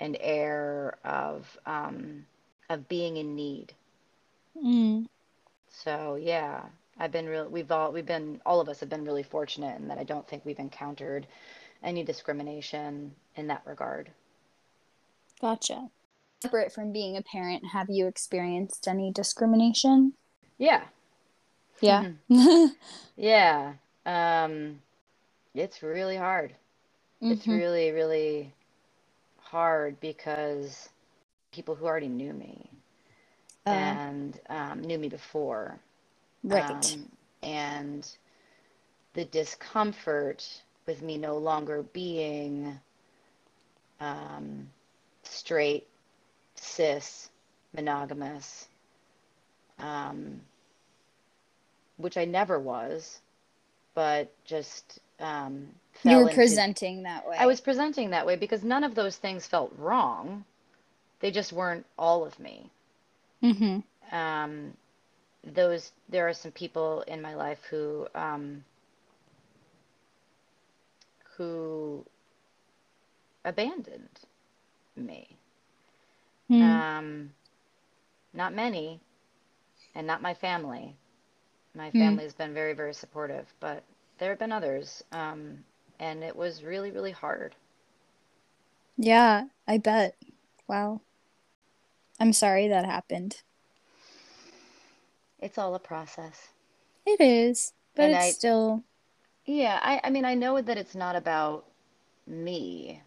[0.00, 2.26] an air of um
[2.68, 3.72] of being in need.
[4.56, 5.06] Mm.
[5.68, 6.62] So yeah,
[6.98, 7.48] I've been real.
[7.48, 10.26] We've all we've been all of us have been really fortunate in that I don't
[10.28, 11.26] think we've encountered
[11.82, 14.10] any discrimination in that regard.
[15.40, 15.88] Gotcha.
[16.42, 20.14] Separate from being a parent, have you experienced any discrimination?
[20.58, 20.84] Yeah,
[21.80, 22.04] Yeah.
[23.16, 23.74] yeah.
[24.06, 24.80] Um,
[25.54, 26.54] it's really hard.
[27.28, 27.50] It's Mhm.
[27.50, 28.52] really really
[29.38, 30.88] hard because
[31.52, 32.70] people who already knew me
[33.66, 35.78] Uh, and um, knew me before
[36.42, 36.98] right.
[36.98, 37.08] um,
[37.42, 38.16] and
[39.14, 42.78] the discomfort with me no longer being
[44.00, 44.68] um,
[45.22, 45.86] straight,
[46.54, 47.30] cis,
[47.74, 48.68] monogamous,
[49.78, 50.40] um,
[52.00, 53.20] which I never was,
[53.94, 55.68] but just um,
[56.04, 56.36] you were into.
[56.36, 57.36] presenting that way.
[57.38, 60.44] I was presenting that way because none of those things felt wrong.
[61.20, 62.70] They just weren't all of me
[63.42, 63.80] hmm
[64.12, 64.76] um,
[65.44, 68.64] those there are some people in my life who um,
[71.36, 72.04] who
[73.44, 74.20] abandoned
[74.96, 75.36] me.
[76.50, 76.84] Mm.
[76.98, 77.32] Um,
[78.34, 79.00] not many,
[79.94, 80.96] and not my family.
[81.74, 81.98] My Hmm.
[81.98, 83.82] family has been very, very supportive, but
[84.18, 85.64] there have been others, um,
[85.98, 87.56] and it was really, really hard.
[88.96, 90.16] Yeah, I bet.
[90.68, 91.00] Wow.
[92.20, 93.42] I'm sorry that happened.
[95.40, 96.50] It's all a process.
[97.04, 98.84] It is, but And it's I- still.
[99.44, 101.66] Yeah, I, I mean, I know that it's not about
[102.26, 103.02] me.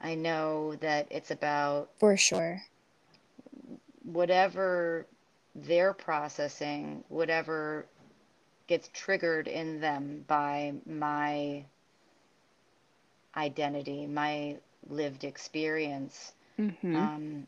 [0.00, 2.64] I know that it's about For sure.
[4.02, 5.06] whatever
[5.54, 7.86] they're processing, whatever
[8.66, 11.64] gets triggered in them by my
[13.36, 14.56] identity, my
[14.88, 17.46] lived experience, hmm um,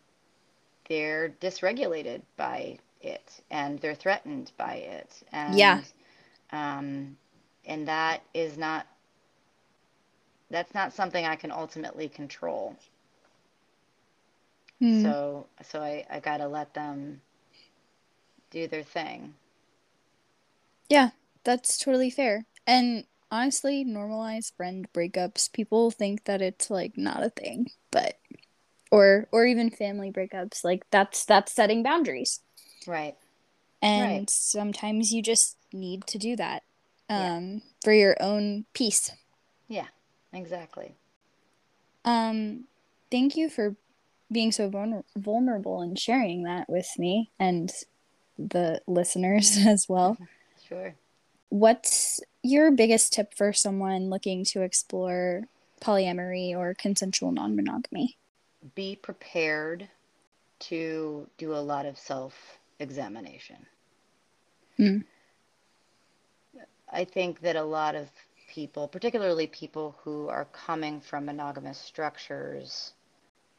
[0.88, 5.22] they're dysregulated by it and they're threatened by it.
[5.32, 5.82] And, Yeah.
[6.52, 7.16] Um,
[7.64, 8.86] and that is not,
[10.50, 12.76] that's not something I can ultimately control.
[14.80, 15.14] Mm.
[15.14, 17.20] So, so I, I gotta let them
[18.52, 19.34] do their thing.
[20.88, 21.10] Yeah,
[21.44, 22.46] that's totally fair.
[22.66, 25.52] And honestly, normalize friend breakups.
[25.52, 28.18] People think that it's like not a thing, but
[28.90, 30.62] or or even family breakups.
[30.62, 32.40] Like that's that's setting boundaries.
[32.86, 33.16] Right.
[33.80, 34.30] And Right.
[34.30, 36.62] sometimes you just need to do that
[37.08, 37.36] Yeah.
[37.36, 39.10] um for your own peace.
[39.68, 39.88] Yeah,
[40.32, 40.94] exactly.
[42.04, 42.64] Um
[43.10, 43.76] thank you for
[44.30, 47.70] being so vulner- vulnerable and sharing that with me and
[48.50, 50.16] the listeners as well.
[50.68, 50.94] Sure.
[51.48, 55.42] What's your biggest tip for someone looking to explore
[55.80, 58.16] polyamory or consensual non monogamy?
[58.74, 59.88] Be prepared
[60.60, 63.66] to do a lot of self-examination.
[64.78, 65.04] Mm.
[66.90, 68.08] I think that a lot of
[68.48, 72.92] people, particularly people who are coming from monogamous structures,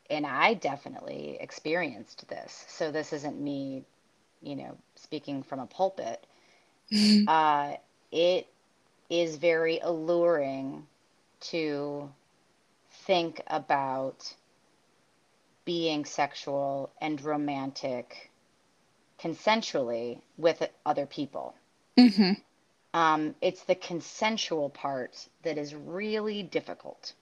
[0.09, 2.65] and I definitely experienced this.
[2.67, 3.84] So this isn't me,
[4.44, 6.26] you know, speaking from a pulpit.
[7.28, 7.76] Uh,
[8.12, 8.48] it
[9.10, 10.88] is very alluring
[11.39, 12.10] to
[12.91, 14.36] think about
[15.66, 18.32] being sexual and romantic
[19.20, 21.56] consensually with other people.
[21.98, 22.34] hmm
[22.94, 27.14] Um, it's the consensual part that is really difficult.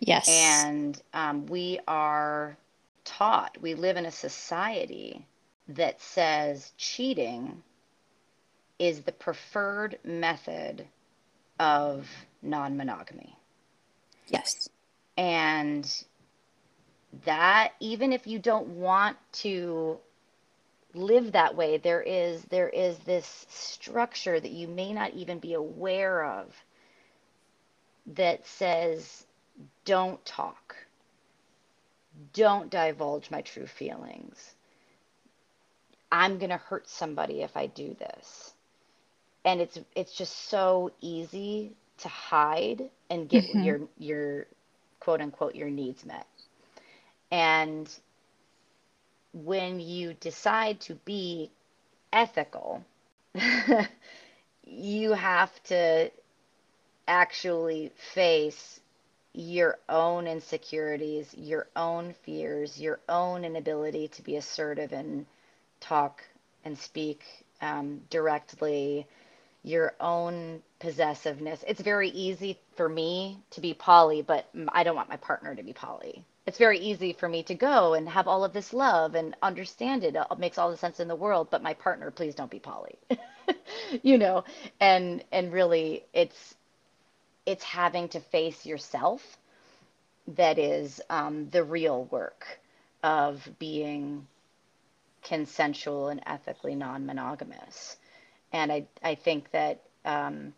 [0.00, 0.28] Yes.
[0.28, 2.56] And um, we are
[3.04, 5.26] taught, we live in a society
[5.68, 7.62] that says cheating
[8.78, 10.86] is the preferred method
[11.58, 12.08] of
[12.42, 13.36] non monogamy.
[14.28, 14.68] yes.
[15.16, 16.04] And
[17.24, 19.98] that, even if you don't want to
[20.94, 25.54] live that way, there is there is this structure that you may not even be
[25.54, 26.54] aware of
[28.06, 29.26] that says
[29.84, 30.76] don't talk.
[32.32, 34.54] Don't divulge my true feelings.
[36.12, 38.54] I'm going to hurt somebody if I do this.
[39.44, 43.60] And it's it's just so easy to hide and get Mhm.
[43.60, 44.46] your your
[45.00, 46.26] quote unquote your needs met.
[47.32, 47.88] And
[49.34, 51.50] when you decide to be
[52.12, 52.84] ethical,
[54.64, 56.10] you have to
[57.08, 58.80] actually face
[59.32, 65.26] your own insecurities, your own fears, your own inability to be assertive and
[65.82, 66.22] talk
[66.64, 67.22] and speak
[67.60, 69.06] um, directly,
[69.62, 71.64] your own possessiveness.
[71.66, 75.62] It's very easy for me to be poly, but I don't want my partner to
[75.62, 76.24] be poly.
[76.46, 80.02] It's very easy for me to go and have all of this love and understand
[80.04, 80.16] it.
[80.16, 82.98] It makes all the sense in the world, but my partner, please don't be poly.
[84.02, 84.44] You know,
[84.80, 86.54] and and really it's
[87.46, 89.20] it's having to face yourself
[90.28, 92.44] that is um, the real work
[93.02, 94.26] of being
[95.22, 97.96] consensual and ethically non-monogamous.
[98.52, 100.52] And I, I think that um,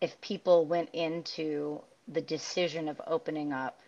[0.00, 3.78] if people went into the decision of opening up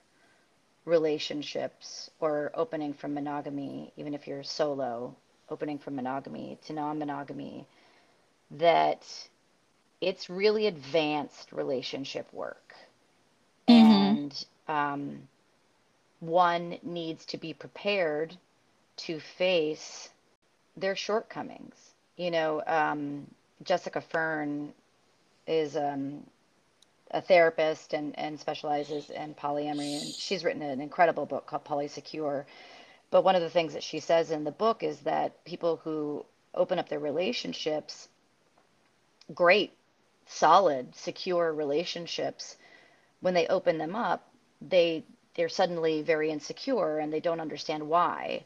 [0.85, 5.15] relationships or opening from monogamy, even if you're solo,
[5.49, 7.67] opening from monogamy to non-monogamy,
[8.53, 9.05] that
[10.01, 12.75] it's really advanced relationship work.
[13.69, 13.93] Mm-hmm.
[13.93, 15.29] And um,
[16.21, 18.37] one needs to be prepared
[18.97, 20.09] to face
[20.77, 21.75] their shortcomings.
[22.17, 23.27] You know, um,
[23.63, 24.73] Jessica Fern
[25.47, 26.23] is um,
[27.11, 32.45] a therapist and, and specializes in polyamory, and she's written an incredible book called Polysecure.
[33.11, 36.25] But one of the things that she says in the book is that people who
[36.55, 38.09] open up their relationships,
[39.33, 39.73] great,
[40.27, 42.57] solid, secure relationships,
[43.21, 44.29] when they open them up,
[44.61, 48.45] they they're suddenly very insecure and they don't understand why.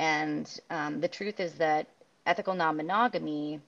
[0.00, 1.86] And um, the truth is that
[2.24, 3.60] ethical non-monogamy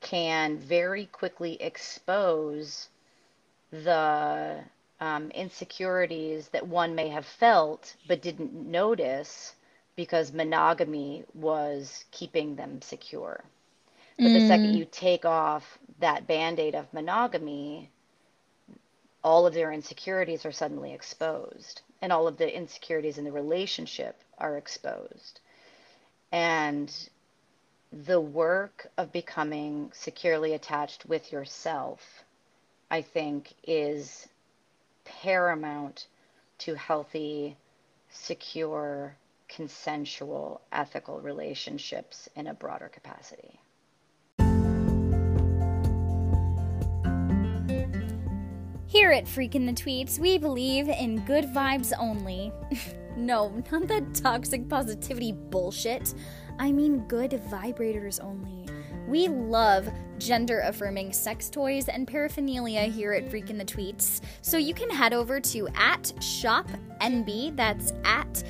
[0.00, 2.88] can very quickly expose
[3.72, 4.62] the
[5.00, 9.56] um, insecurities that one may have felt but didn't notice
[9.96, 13.42] because monogamy was keeping them secure.
[14.22, 17.90] But the second Mm, you take off that band-aid of monogamy,
[19.24, 24.22] all of their insecurities are suddenly exposed, and all of the insecurities in the relationship
[24.38, 25.40] are exposed.
[26.32, 26.92] And
[27.92, 32.24] the work of becoming securely attached with yourself,
[32.90, 34.28] I think, is
[35.04, 36.06] paramount
[36.58, 37.56] to healthy,
[38.10, 39.16] secure,
[39.48, 43.60] consensual, ethical relationships in a broader capacity.
[48.88, 52.52] Here at Freakin' the Tweets, we believe in good vibes only.
[53.16, 56.14] no, not that toxic positivity bullshit.
[56.58, 58.66] I mean good vibrators only.
[59.08, 59.88] We love
[60.18, 64.20] gender affirming sex toys and paraphernalia here at Freakin' the Tweets.
[64.42, 66.68] So you can head over to at shop
[67.00, 68.42] enby, that's at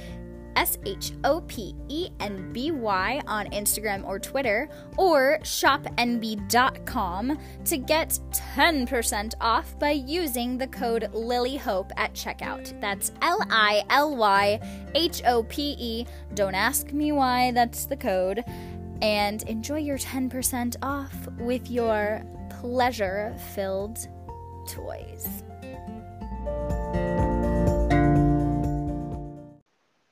[0.57, 7.78] S H O P E N B Y on Instagram or Twitter, or shopenby.com to
[7.78, 8.18] get
[8.57, 12.80] 10% off by using the code LilyHope at checkout.
[12.80, 14.59] That's L I L Y
[14.94, 16.07] H O P E.
[16.34, 18.42] Don't ask me why, that's the code.
[19.02, 23.98] And enjoy your 10% off with your pleasure filled
[24.66, 25.42] toys.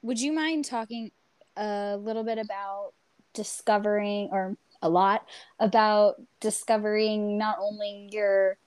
[0.05, 1.13] Would you mind talking
[1.57, 2.93] a little bit about
[3.33, 5.27] discovering, or a lot
[5.59, 8.59] about discovering not only your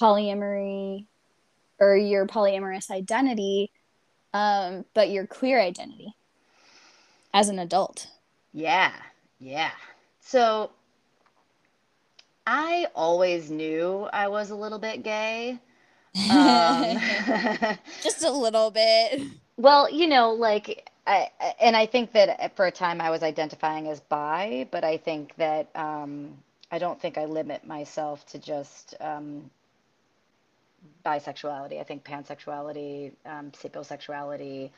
[0.00, 1.06] polyamory
[1.78, 3.70] or your polyamorous identity,
[4.34, 6.16] um, but your queer identity
[7.32, 8.08] as an adult?
[8.52, 8.92] Yeah,
[9.38, 9.70] yeah.
[10.20, 10.72] So
[12.44, 15.60] I always knew I was a little bit gay.
[16.30, 16.98] Um,
[18.02, 19.22] Just a little bit.
[19.62, 21.28] well, you know, like, I,
[21.60, 25.36] and I think that for a time I was identifying as bi, but I think
[25.36, 26.36] that um,
[26.72, 29.50] I don't think I limit myself to just um,
[31.06, 31.80] bisexuality.
[31.80, 34.70] I think pansexuality, um, sapiosexuality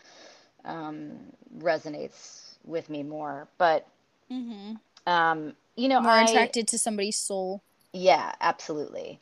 [0.65, 1.13] um,
[1.59, 3.49] resonates with me more.
[3.59, 3.87] But,
[4.31, 4.75] hmm
[5.07, 6.23] um, you know, More I.
[6.23, 7.63] attracted to somebody's soul.
[7.93, 9.21] Yeah, absolutely.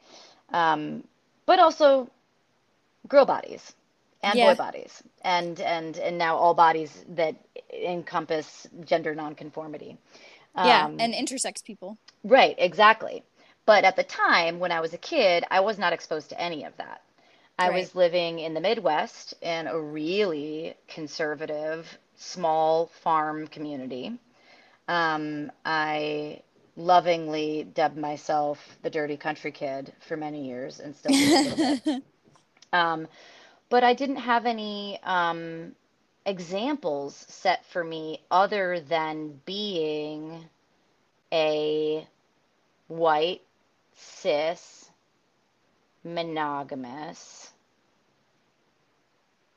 [0.53, 1.05] Um,
[1.47, 2.11] but also
[3.09, 3.75] girl bodies
[4.23, 7.37] and boy bodies and and and now all bodies that
[7.73, 9.99] encompass gender nonconformity.
[10.63, 11.99] Yeah, Um, and intersex people.
[12.25, 13.25] right, exactly.
[13.67, 16.65] But at the time when I was a kid, I was not exposed to any
[16.65, 17.03] of that.
[17.59, 17.71] I Right.
[17.71, 24.19] was living in the Midwest in a really conservative small farm community.
[24.89, 26.43] Um, I
[26.77, 31.59] lovingly dubbed myself the dirty country kid for many years and still do a little
[31.59, 31.79] bit.
[32.73, 33.09] Um,
[33.73, 35.75] but I didn't have any um,
[36.27, 40.45] examples set for me other than being
[41.33, 42.07] a
[42.89, 43.41] white,
[43.97, 44.91] cis,
[46.05, 47.51] monogamous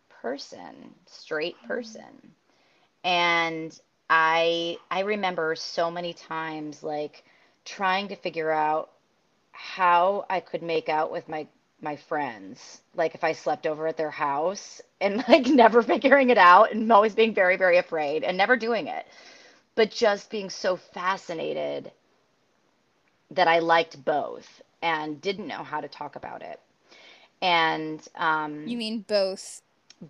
[0.08, 2.32] person, straight person.
[3.04, 3.78] And
[4.10, 7.26] I I remember so many times like
[7.66, 8.92] trying to figure out
[9.52, 11.48] how I could make out with my
[11.82, 12.82] my friends.
[12.96, 16.92] Like if I slept over at their house and like never figuring it out and
[16.92, 19.06] always being very, very afraid and never doing it.
[19.76, 21.92] But just being so fascinated
[23.32, 26.60] that I liked both and didn't know how to talk about it.
[27.42, 29.62] And um You mean both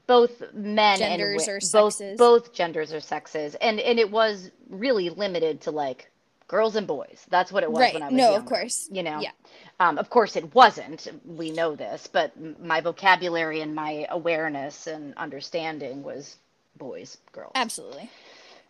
[0.08, 2.18] both men and genders wi- or both sexes?
[2.18, 6.12] both genders or sexes, and and it was really limited to like
[6.48, 7.26] girls and boys.
[7.30, 8.04] That's what it was when Right.
[8.04, 8.90] I was No, of course.
[8.92, 9.32] You know, Yeah.
[9.80, 11.08] um, of course it wasn't.
[11.26, 16.38] We know this, but my vocabulary and my awareness and understanding was
[16.78, 17.56] boys, girls.
[17.56, 18.12] Absolutely.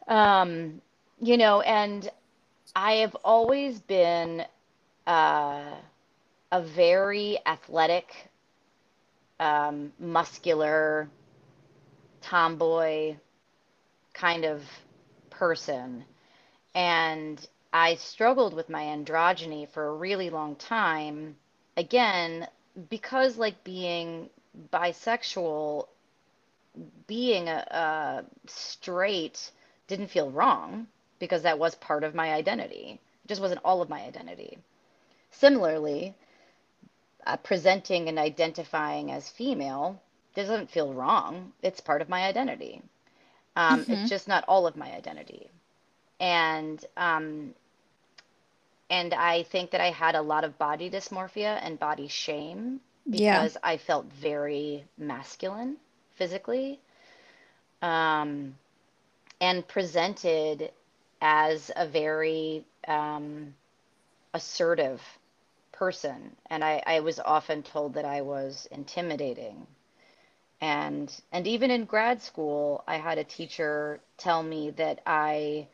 [0.07, 0.82] Um,
[1.21, 2.09] you know, and
[2.76, 4.45] I have always been
[5.07, 5.76] uh,
[6.51, 8.13] a very athletic,
[9.39, 11.09] um, muscular,
[12.21, 13.17] tomboy
[14.13, 14.63] kind of
[15.30, 16.05] person.
[16.76, 17.45] And
[17.76, 21.38] I struggled with my androgyny for a really long time.
[21.78, 22.47] Again,
[22.89, 24.30] because like being
[24.71, 25.88] bisexual,
[27.07, 29.51] being a, a straight
[29.88, 30.88] didn't feel wrong
[31.19, 32.99] because that was part of my identity.
[33.26, 34.59] It just wasn't all of my identity.
[35.32, 36.15] Similarly,
[37.28, 40.01] uh, presenting and identifying as female
[40.36, 41.53] doesn't feel wrong.
[41.61, 42.82] It's part of my identity.
[43.55, 44.05] Um, Mm-hmm.
[44.05, 45.49] it's just not all of my identity.
[46.19, 47.55] And um,
[48.89, 52.81] and I think that I had a lot of body dysmorphia and body shame
[53.11, 53.45] Yeah.
[53.45, 55.77] because I felt very masculine
[56.15, 56.79] physically,
[57.81, 58.55] um,
[59.41, 60.71] and presented
[61.21, 63.53] as a very um,
[64.33, 65.01] assertive
[65.71, 66.36] person.
[66.49, 69.67] And I, I was often told that I was intimidating.
[70.61, 75.67] And and even in grad school, I had a teacher tell me that I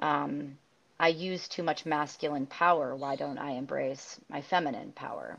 [0.00, 0.58] um,
[1.00, 2.94] I use too much masculine power.
[2.94, 5.38] Why don't I embrace my feminine power?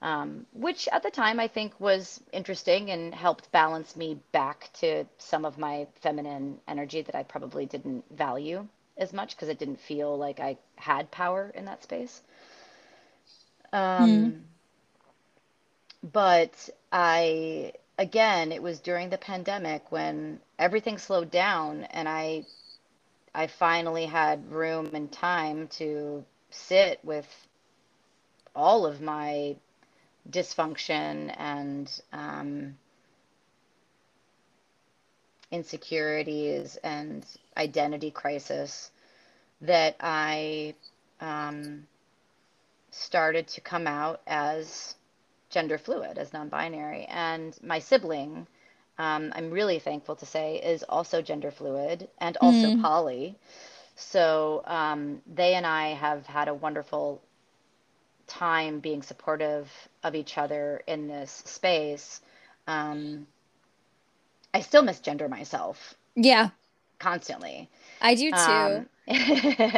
[0.00, 5.04] Um, which at the time I think was interesting and helped balance me back to
[5.18, 9.80] some of my feminine energy that I probably didn't value as much because it didn't
[9.80, 12.22] feel like I had power in that space.
[13.72, 14.44] Um,
[16.12, 22.44] but I, again, it was during the pandemic when everything slowed down and I
[23.34, 27.26] I finally had room and time to sit with
[28.54, 29.56] all of my
[30.30, 32.76] dysfunction and um,
[35.50, 37.24] insecurities and
[37.56, 38.90] identity crisis
[39.62, 40.74] that I
[41.20, 41.86] um,
[42.90, 44.94] started to come out as
[45.50, 47.06] gender fluid, as non binary.
[47.06, 48.46] And my sibling,
[48.98, 52.80] um, I'm really thankful to say, is also gender fluid and also Mm.
[52.82, 53.36] poly.
[53.96, 57.22] So um, they and I have had a wonderful
[58.26, 59.70] time being supportive
[60.02, 62.20] of each other in this space.
[62.66, 63.26] Um,
[64.54, 66.50] I still misgender myself Yeah.
[66.98, 67.70] constantly.
[68.00, 68.84] I do too.
[68.84, 68.88] Um,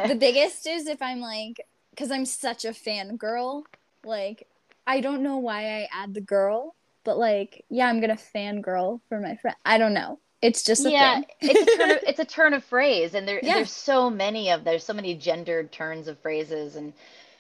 [0.05, 3.65] The biggest is if I'm like, because I'm such a fangirl,
[4.05, 4.49] like,
[4.87, 6.76] I don't know why I add the girl,
[7.07, 9.57] but like, yeah, I'm gonna fangirl for my friend.
[9.65, 10.21] I don't know.
[10.43, 11.27] It's just a Yeah, thing.
[11.47, 13.53] it's a turn of it's a turn of phrase, and there Yeah.
[13.53, 16.93] there's so many of there's so many gendered turns of phrases and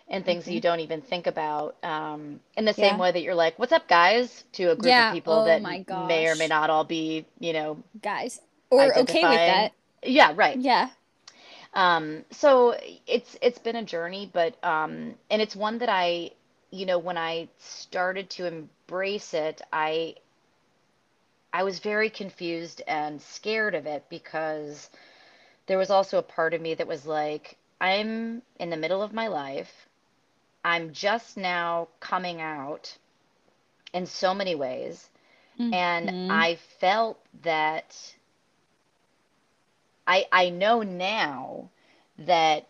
[0.08, 0.54] and things that Mhm.
[0.54, 1.76] you don't even think about.
[1.84, 2.98] Um, in the same Yeah.
[2.98, 6.26] way that you're like, "What's up, guys?" to a group of people Oh that may
[6.28, 8.40] or may not all be, you know, Guys.
[8.70, 9.72] Or okay with that.
[10.02, 10.60] Yeah, right.
[10.60, 10.90] Yeah.
[11.74, 16.30] Um, so it's it's been a journey, but um, and it's one that I,
[16.70, 20.16] you know, when I started to embrace it, I
[21.52, 24.90] I was very confused and scared of it because
[25.66, 29.12] there was also a part of me that was like, I'm in the middle of
[29.12, 29.88] my life.
[30.64, 32.96] I'm just now coming out
[33.92, 35.10] in so many ways,
[35.72, 36.28] and Mhm.
[36.28, 38.14] I felt that
[40.06, 41.70] I I know now
[42.18, 42.66] that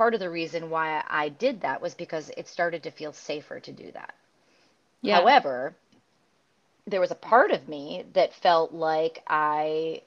[0.00, 3.60] part of the reason why I did that was because it started to feel safer
[3.60, 4.14] to do that.
[5.02, 5.16] Yeah.
[5.16, 5.74] However,
[6.86, 10.02] there was a part of me that felt like I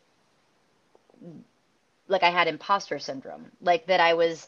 [2.08, 4.48] like I had imposter syndrome, like that I was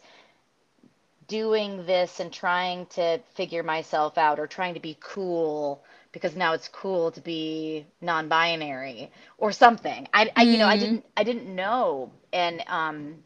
[1.27, 6.53] doing this and trying to figure myself out or trying to be cool because now
[6.53, 10.07] it's cool to be non-binary or something.
[10.13, 10.79] I, I you know, I Mm.
[10.79, 12.11] didn't I didn't know.
[12.33, 13.23] And um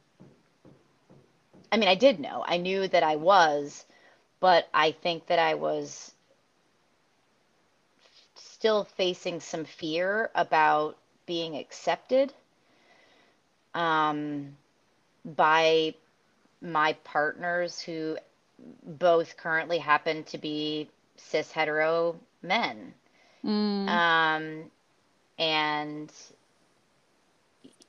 [1.71, 2.43] I mean, I did know.
[2.45, 3.85] I knew that I was,
[4.39, 6.13] but I think that I was
[8.35, 12.33] still facing some fear about being accepted
[13.73, 14.57] um,
[15.23, 15.93] by
[16.61, 18.17] my partners who
[18.83, 22.93] both currently happen to be cis hetero men.
[23.45, 23.87] Mm.
[23.87, 24.71] Um,
[25.37, 26.11] and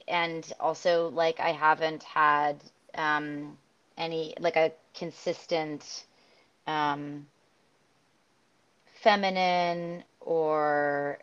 [0.07, 2.63] and also like I haven't had
[2.95, 3.57] um,
[4.01, 6.07] any like a consistent
[6.67, 7.27] um,
[9.03, 11.19] feminine or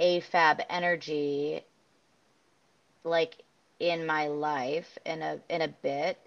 [0.00, 1.64] AFAB energy
[3.04, 3.36] like
[3.80, 6.18] in my life in a in a bit.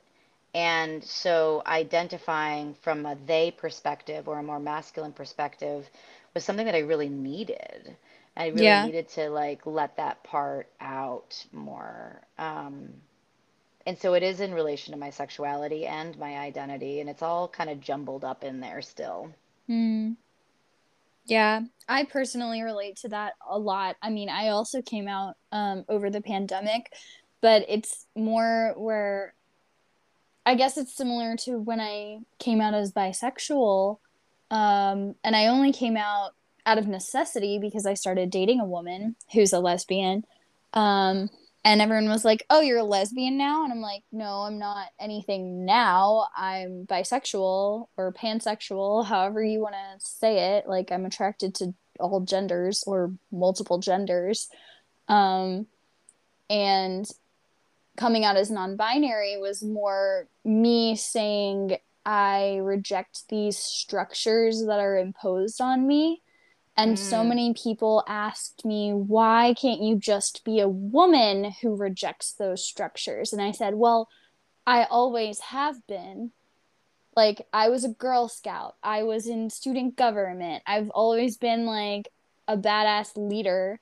[0.53, 5.89] And so identifying from a they perspective or a more masculine perspective
[6.34, 7.97] was something that I really needed.
[8.38, 8.80] I really Yeah.
[8.80, 12.21] needed to like let that part out more.
[12.38, 12.93] Um,
[13.86, 17.47] and so it is in relation to my sexuality and my identity, and it's all
[17.47, 19.31] kind of jumbled up in there still.
[19.69, 20.15] Mm.
[21.25, 23.95] Yeah, I personally relate to that a lot.
[24.01, 26.91] I mean, I also came out um, over the pandemic,
[27.41, 29.33] but it's more where
[30.45, 33.97] I guess it's similar to when I came out as bisexual.
[34.51, 36.31] Um, and I only came out
[36.67, 40.23] out of necessity because I started dating a woman who's a lesbian.
[40.73, 41.29] Um,
[41.66, 44.89] and everyone was like, "Oh, you're a lesbian now?" And I'm like, "No, I'm not
[44.99, 46.28] anything now.
[46.38, 50.70] I'm bisexual or pansexual, however you want to say it.
[50.70, 54.49] Like I'm attracted to all genders or multiple genders."
[55.09, 55.68] Um,
[56.49, 57.09] and
[57.97, 65.61] coming out as non-binary was more me saying I reject these structures that are imposed
[65.61, 66.22] on me.
[66.78, 67.28] And so Mm.
[67.30, 73.32] many people asked me, why can't you just be a woman who rejects those structures?
[73.34, 74.09] And I said, well,
[74.67, 76.32] I always have been.
[77.15, 82.09] Like, I was a Girl Scout, I was in student government, I've always been like
[82.47, 83.80] a badass leader.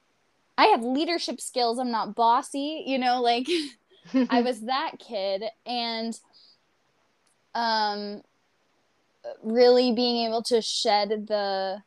[0.58, 3.48] I have leadership skills, I'm not bossy, you know, like.
[4.30, 6.14] I was that kid and
[7.56, 8.22] um
[9.42, 11.82] really being able to shed the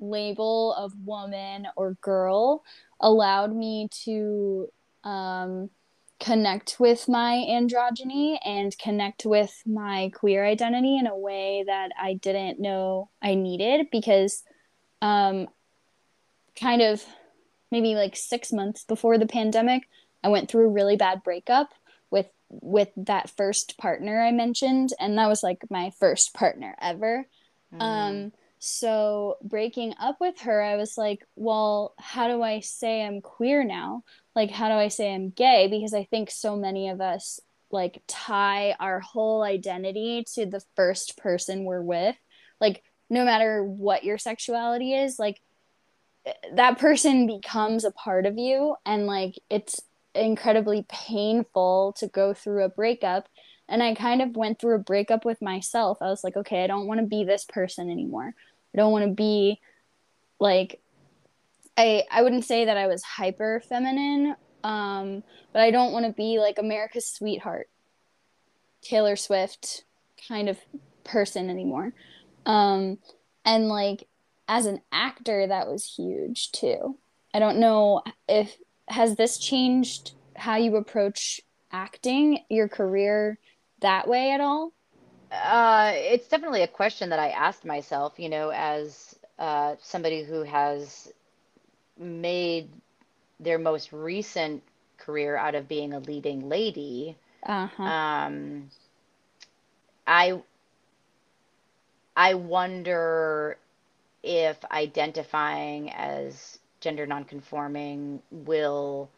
[0.00, 2.62] label of woman or girl
[3.00, 4.68] allowed me to
[5.04, 5.70] um
[6.20, 12.14] connect with my androgyny and connect with my queer identity in a way that I
[12.14, 14.42] didn't know I needed because
[15.00, 15.48] um
[16.58, 17.04] kind of
[17.70, 19.88] maybe like 6 months before the pandemic
[20.24, 21.70] I went through a really bad breakup
[22.10, 27.28] with with that first partner I mentioned and that was like my first partner ever.
[27.72, 27.82] Mm.
[27.82, 33.20] Um so breaking up with her I was like, well, how do I say I'm
[33.20, 34.04] queer now?
[34.34, 37.40] Like how do I say I'm gay because I think so many of us
[37.70, 42.16] like tie our whole identity to the first person we're with.
[42.60, 45.40] Like no matter what your sexuality is, like
[46.26, 49.80] eh, that person becomes a part of you and like it's
[50.14, 53.28] incredibly painful to go through a breakup
[53.68, 56.66] and i kind of went through a breakup with myself i was like okay i
[56.66, 58.34] don't want to be this person anymore
[58.74, 59.60] i don't want to be
[60.40, 60.80] like
[61.76, 66.12] i i wouldn't say that i was hyper feminine um but i don't want to
[66.12, 67.68] be like america's sweetheart
[68.82, 69.84] taylor swift
[70.26, 70.58] kind of
[71.04, 71.92] person anymore.
[72.46, 72.98] Um
[73.44, 74.06] and like
[74.46, 76.98] as an actor that was huge too.
[77.34, 78.56] I don't know if
[78.88, 81.40] has this changed how you approach
[81.72, 83.38] acting your career
[83.80, 84.72] that way at all
[85.30, 90.42] Uh, it's definitely a question that I asked myself, you know, as uh, somebody who
[90.42, 91.12] has
[91.98, 92.68] made
[93.40, 94.62] their most recent
[94.98, 97.16] career out of being a leading lady.
[97.42, 98.70] uh-huh Um,
[100.06, 100.42] I
[102.16, 103.58] I wonder
[104.22, 109.10] if identifying as gender nonconforming will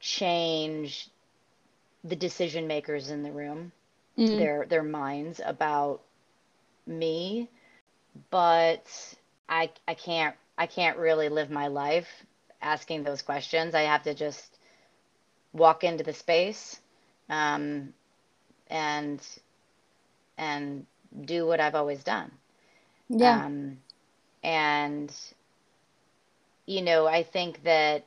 [0.00, 1.08] change
[2.04, 3.72] the decision makers in the room,
[4.18, 4.36] Mm.
[4.36, 6.02] their their minds about
[6.86, 7.48] me,
[8.30, 9.14] but
[9.48, 12.24] I I can't I can't really live my life
[12.62, 13.74] asking those questions.
[13.74, 14.58] I have to just
[15.52, 16.80] walk into the space
[17.28, 17.92] um,
[18.68, 19.20] and
[20.38, 20.86] and
[21.24, 22.30] do what I've always done.
[23.08, 23.78] yeah Um,
[24.42, 25.12] and
[26.66, 28.06] you know, I think that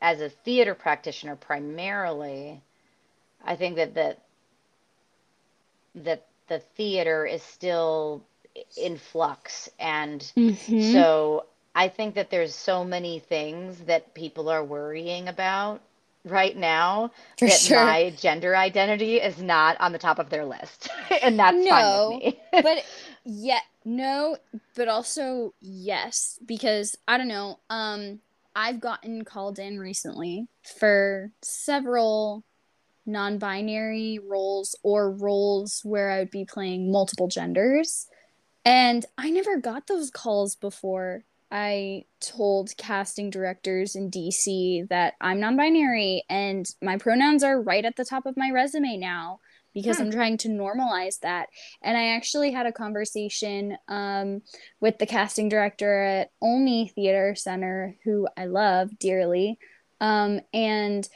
[0.00, 2.62] as a theater practitioner primarily,
[3.44, 4.20] I think that that
[5.96, 8.22] that the theater is still
[8.76, 10.76] in flux and Mhm.
[10.78, 15.80] so I think that there's so many things that people are worrying about
[16.24, 17.66] right now For that sure.
[17.66, 20.88] my gender identity is not on the top of their list.
[21.22, 22.40] And that's No, fine with me.
[22.58, 22.78] but
[23.24, 24.36] yeah, no,
[24.74, 27.60] but also yes, because I don't know.
[27.70, 28.20] Um,
[28.54, 30.46] I've gotten called in recently
[30.78, 32.44] for several
[33.06, 38.06] non-binary roles or roles where I would be playing multiple genders,
[38.64, 41.24] and I never got those calls before.
[41.50, 47.94] I told casting directors in DC that I'm non-binary and my pronouns are right at
[47.96, 49.38] the top of my resume now
[49.72, 50.04] because Hmm.
[50.04, 51.50] I'm trying to normalize that.
[51.82, 54.42] And I actually had a conversation um,
[54.80, 59.58] with the casting director at Olney Theater Center, who I love dearly.
[60.00, 61.08] Um, and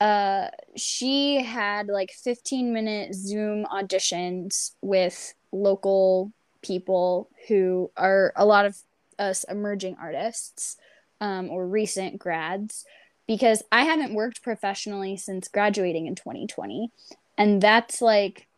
[0.00, 6.32] uh, she had like 15 minute Zoom auditions with local
[6.62, 8.76] people who are a lot of
[9.18, 10.76] us emerging artists
[11.20, 12.84] um, or recent grads
[13.26, 16.90] because I haven't worked professionally since graduating in 2020
[17.36, 18.48] and that's like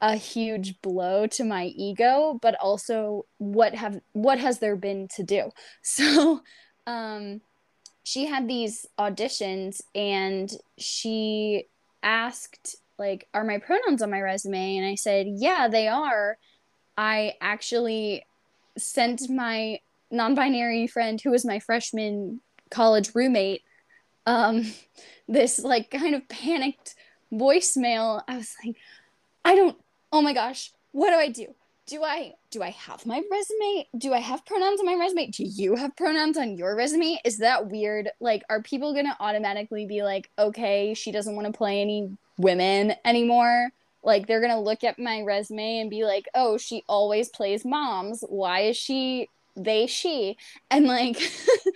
[0.00, 5.22] a huge blow to my ego but also what have what has there been to
[5.22, 5.50] do?
[5.82, 6.40] So
[6.86, 7.42] um
[8.02, 11.64] she had these auditions and she
[12.02, 14.76] asked like are my pronouns on my resume?
[14.76, 16.36] And i said yeah they are.
[16.96, 18.26] I actually
[18.76, 19.80] sent my
[20.10, 22.40] non-binary friend who was my freshman
[22.70, 23.62] college roommate
[24.26, 24.66] um
[25.28, 26.94] this like kind of panicked
[27.32, 28.22] voicemail.
[28.28, 28.76] I was like
[29.44, 29.76] i don't
[30.12, 31.54] oh my gosh what do i do
[31.86, 33.88] do i do i have my resume?
[33.98, 35.30] Do i have pronouns on my resume?
[35.30, 37.20] Do you have pronouns on your resume?
[37.24, 38.10] Is that weird?
[38.20, 42.94] Like are people gonna automatically be like okay she doesn't want to play any women
[43.04, 43.70] anymore?
[44.04, 48.24] Like they're gonna look at my resume and be like oh she always plays moms.
[48.28, 50.36] Why is she they she?
[50.70, 51.20] And like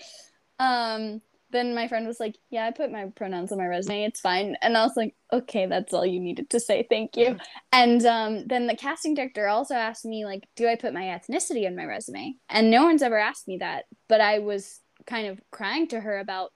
[0.60, 1.20] um
[1.56, 4.04] then my friend was like yeah i put my pronouns on my resume.
[4.04, 4.56] It's fine.
[4.62, 6.86] And i was like okay that's all you needed to say.
[6.88, 7.36] Thank you.
[7.72, 11.66] And um then the casting director also asked me like do i put my ethnicity
[11.66, 12.34] on my resume?
[12.48, 16.18] And no one's ever asked me that but i was kind of crying to her
[16.18, 16.52] about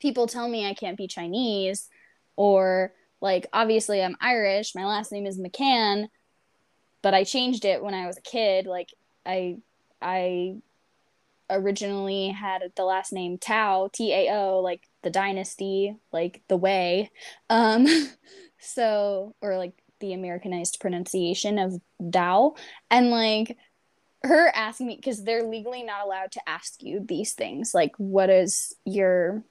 [0.00, 1.88] people tell me i can't be chinese
[2.36, 4.74] or like obviously i'm irish.
[4.74, 6.06] My last name is mccann
[7.02, 8.66] but i changed it when i was a kid.
[8.66, 8.88] Like
[9.26, 9.58] i
[10.00, 10.56] i
[11.50, 17.10] originally had the last name tao t-a-o like the dynasty like the way.
[17.50, 17.86] Um
[18.58, 22.56] so or like the americanized pronunciation of dao
[22.90, 23.56] and like
[24.24, 28.30] her asking me because they're legally not allowed to ask you these things like what
[28.30, 29.44] is your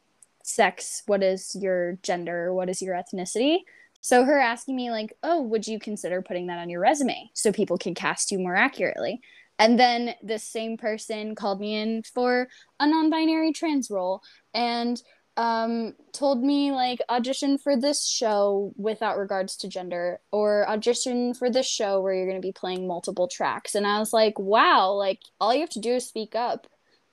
[0.44, 3.60] sex what is your gender what is your ethnicity?
[4.04, 7.52] So her asking me like oh would you consider putting that on your resume so
[7.52, 9.22] people can cast you more accurately
[9.62, 12.47] and then this same person called me in for
[12.80, 14.24] a non-binary trans role
[14.55, 15.01] and
[15.38, 21.49] um, told me like audition for this show without regards to gender or audition for
[21.49, 23.76] this show where you're going to be playing multiple tracks.
[23.76, 26.66] And i was like wow like all you have to do is speak up.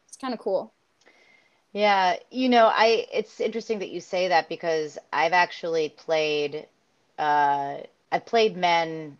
[0.08, 0.72] It's kind of cool.
[1.74, 6.66] Yeah, you know, I it's interesting that you say that because I've actually played
[7.18, 7.76] uh
[8.10, 9.18] I've played men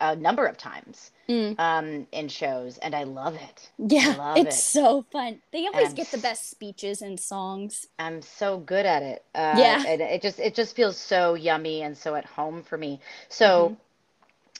[0.00, 1.58] a number of times Mm.
[1.58, 3.70] um in shows and I love it.
[3.78, 4.64] yeah love it's it.
[4.72, 9.02] so fun they always And get the best speeches and songs I'm so good at
[9.02, 9.24] it.
[9.34, 9.84] Uh Yeah.
[9.84, 13.00] and it just it just feels so yummy and so at home for me.
[13.28, 13.76] So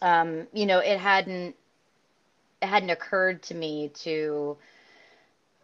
[0.02, 1.56] um you know, it hadn't
[2.62, 4.56] it hadn't occurred to me to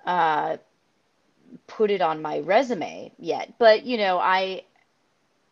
[0.06, 0.56] uh
[1.66, 3.54] put it on my resume yet.
[3.58, 4.64] But you know, I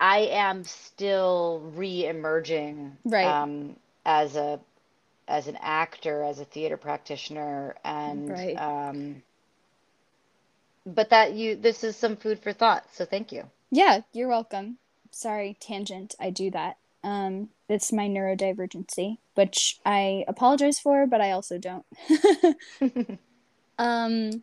[0.01, 3.39] I am still re-emerging Right.
[3.43, 3.77] um,
[4.07, 4.61] as a
[5.29, 8.57] as an actor, as a theater practitioner, and Right.
[8.57, 9.23] um,
[10.87, 12.85] but that you this is some food for thought.
[12.95, 13.45] So thank you.
[13.71, 14.79] Yeah, you're welcome.
[15.11, 16.15] Sorry, tangent.
[16.19, 16.77] I do that.
[17.05, 21.85] Um, it's my neurodivergency, which I apologize for, but I also don't.
[23.79, 24.43] um,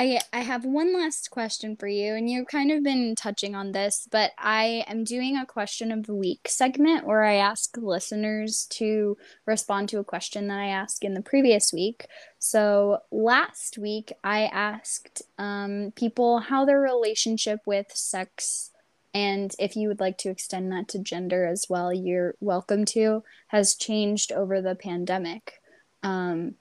[0.00, 3.72] I I have one last question for you, and you've kind of been touching on
[3.72, 8.64] this, but I am doing a question of the week segment where I ask listeners
[8.70, 12.06] to respond to a question that I asked in the previous week.
[12.38, 18.70] So last week, I asked um, people how their relationship with sex
[19.12, 23.22] and if you would like to extend that to gender as well, you're welcome to,
[23.48, 25.60] has changed over the pandemic.
[26.02, 26.54] Um,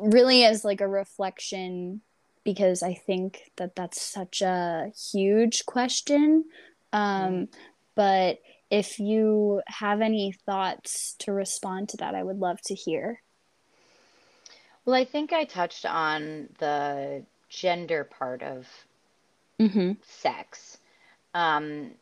[0.00, 2.00] really, as like a reflection,
[2.46, 6.44] because I think that that's such a huge question.
[6.92, 7.48] Um,
[7.96, 8.38] but
[8.70, 13.20] if you have any thoughts to respond to that, I would love to hear.
[14.84, 18.66] Well, I think I touched on the gender part of
[19.60, 19.92] Mm-hmm.
[20.02, 20.78] sex.
[21.34, 21.92] Um,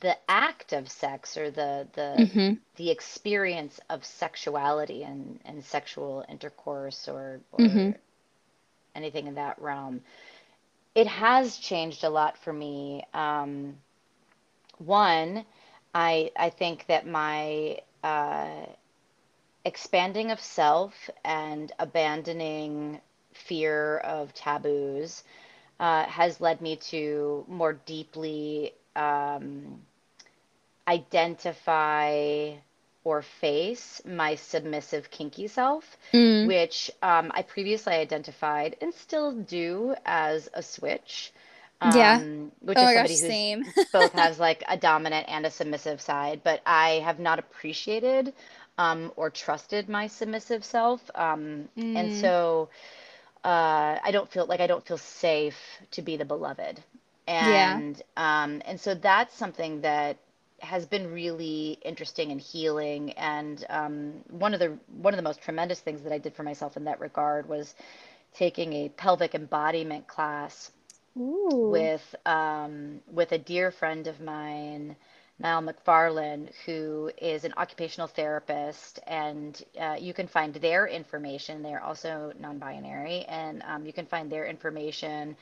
[0.00, 2.54] the act of sex or the the Mm-hmm.
[2.76, 7.90] the experience of sexuality and, and sexual intercourse or Mm-hmm.
[8.94, 10.02] Anything in that realm,
[10.94, 13.04] it has changed a lot for me.
[13.14, 13.76] Um,
[14.78, 15.44] one,
[15.94, 18.66] I I think that my uh,
[19.64, 23.00] expanding of self and abandoning
[23.32, 25.24] fear of taboos
[25.80, 29.80] uh, has led me to more deeply um,
[30.88, 32.52] identify
[33.04, 36.52] or face my submissive kinky self, Mm.
[36.52, 41.32] which um, I previously identified and still do as a switch,
[41.82, 42.22] Yeah.
[42.22, 43.66] um, which Oh is somebody gosh, who's same.
[43.92, 48.32] both has like a dominant and a submissive side, but I have not appreciated
[48.78, 51.10] um, or trusted my submissive self.
[51.14, 52.12] Um, and Mm.
[52.12, 52.68] so
[53.44, 55.58] uh, I don't feel like I don't feel safe
[55.92, 56.80] to be the beloved.
[57.38, 57.82] Yeah.
[57.82, 60.16] And um, and so that's something that
[60.60, 63.12] has been really interesting and healing.
[63.12, 66.42] And um, one of the one of the most tremendous things that I did for
[66.42, 67.74] myself in that regard was
[68.34, 70.70] taking a pelvic embodiment class
[71.18, 71.68] Ooh.
[71.72, 74.96] with um, with a dear friend of mine,
[75.38, 81.62] Niall McFarlane, who is an occupational therapist, and uh, you can find their information.
[81.62, 85.36] They're also non-binary, and um, you can find their information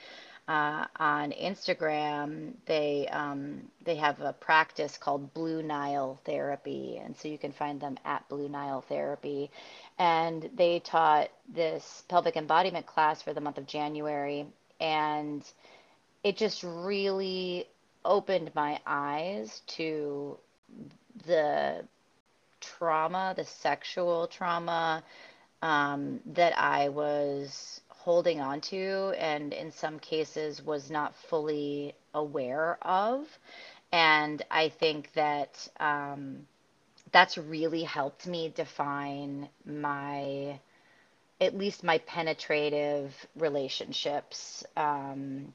[0.49, 2.55] uh, on Instagram.
[2.67, 7.81] They um, they have a practice called Blue Nile Therapy, and so you can find
[7.81, 9.51] them at Blue Nile Therapy.
[9.99, 14.47] And they taught this pelvic embodiment class for the month of January,
[14.81, 15.45] and
[16.25, 17.69] it just really
[18.05, 20.39] opened my eyes to
[21.27, 21.85] the
[22.61, 25.03] trauma, the sexual trauma
[25.61, 32.79] um, that I was holding on to, and in some cases was not fully aware
[32.81, 33.27] of.
[33.93, 36.47] And I think that um,
[37.13, 40.59] that's really helped me define my,
[41.39, 44.65] at least my penetrative relationships.
[44.75, 45.53] Um,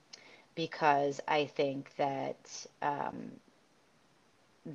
[0.53, 3.31] because I think that um,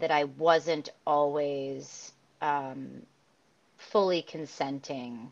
[0.00, 2.10] that I wasn't always
[2.42, 3.02] um,
[3.92, 5.30] fully consenting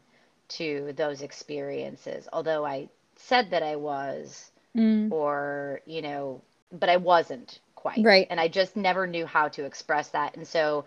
[0.49, 5.11] to those experiences, although I said that I was, Mm.
[5.11, 6.41] or you know,
[6.73, 8.31] but I wasn't quite, Right.
[8.31, 10.85] and I just never knew how to express that, and so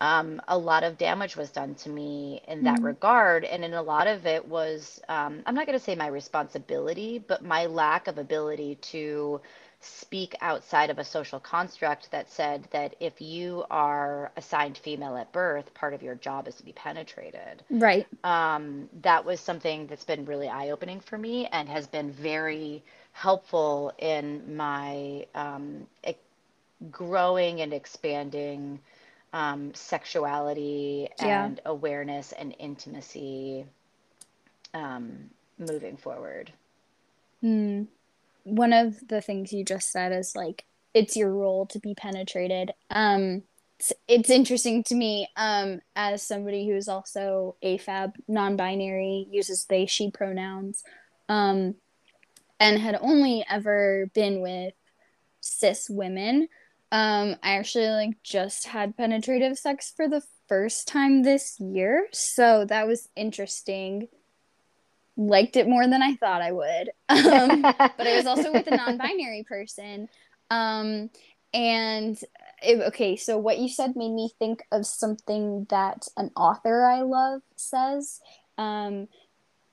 [0.00, 2.82] um, a lot of damage was done to me in that Mm.
[2.82, 3.44] regard.
[3.44, 7.18] And in a lot of it was, um, I'm not going to say my responsibility,
[7.18, 9.40] but my lack of ability to
[9.84, 15.32] speak outside of a social construct that said that if you are assigned female at
[15.32, 17.62] birth, part of your job is to be penetrated.
[17.70, 18.06] Right.
[18.24, 23.92] Um, that was something that's been really eye-opening for me and has been very helpful
[23.98, 26.14] in my um, e-
[26.90, 28.80] growing and expanding
[29.32, 31.50] um, sexuality Yeah.
[31.50, 33.66] and awareness and intimacy
[34.74, 36.52] um, moving forward.
[37.42, 37.86] Mm.
[38.44, 40.64] One of the things you just said is like
[40.94, 42.72] it's your role to be penetrated.
[42.90, 43.42] Um,
[43.78, 49.86] it's, it's interesting to me um, as somebody who is also AFAB, non-binary, uses they
[49.86, 50.84] she pronouns,
[51.28, 51.74] um,
[52.60, 54.74] and had only ever been with
[55.40, 56.48] cis women.
[56.92, 62.64] Um, I actually like just had penetrative sex for the first time this year, so
[62.66, 64.08] that was interesting.
[65.16, 66.90] Liked it more than I thought I would.
[67.08, 70.08] Um, but I was also with a non-binary person.
[70.50, 71.10] Um,
[71.52, 72.18] and
[72.62, 77.02] it, okay, so what you said made me think of something that an author I
[77.02, 78.20] love says.
[78.56, 79.08] Um,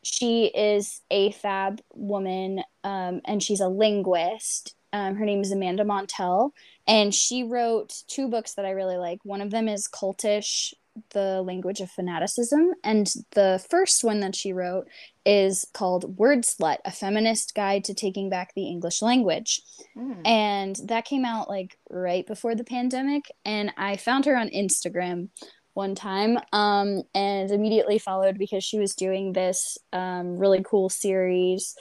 [0.04, 4.76] she is AFAB woman, um, and she's a linguist.
[4.92, 6.52] Um, her name is Amanda Montell,
[6.88, 9.20] and she wrote two books that I really like.
[9.24, 10.74] One of them is Cultish,
[11.12, 14.88] the Language of Fanaticism, and the first one that she wrote
[15.26, 19.62] is called Wordslut, a feminist guide to taking back the English language.
[19.98, 20.28] Mm.
[20.28, 23.32] And that came out like right before the pandemic.
[23.46, 25.30] And I found her on Instagram
[25.74, 31.76] one time um, and immediately followed because she was doing this um, really cool series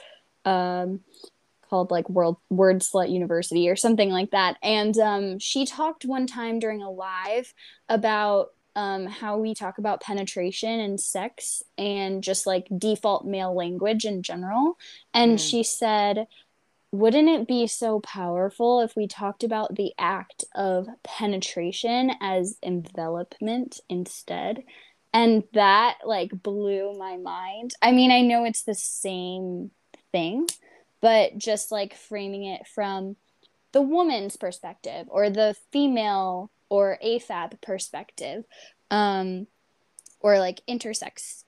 [0.45, 1.01] um,
[1.69, 4.57] called like World Wordslut University or something like that.
[4.63, 7.53] And um, she talked one time during a live
[7.87, 8.47] about
[8.79, 14.23] um, how we talk about penetration and sex and just like default male language in
[14.23, 14.77] general.
[15.13, 15.49] And Mm.
[15.49, 16.27] she said,
[16.91, 23.81] wouldn't it be so powerful if we talked about the act of penetration as envelopment
[23.89, 24.63] instead?
[25.13, 27.73] And that like blew my mind.
[27.81, 29.71] I mean, I know it's the same
[30.13, 30.47] thing,
[31.01, 33.17] but just like framing it from
[33.73, 38.45] the woman's perspective or the female or AFAB perspective,
[38.91, 39.47] um,
[40.19, 41.43] or like intersex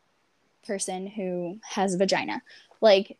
[0.65, 2.41] person who has vagina.
[2.81, 3.17] Like,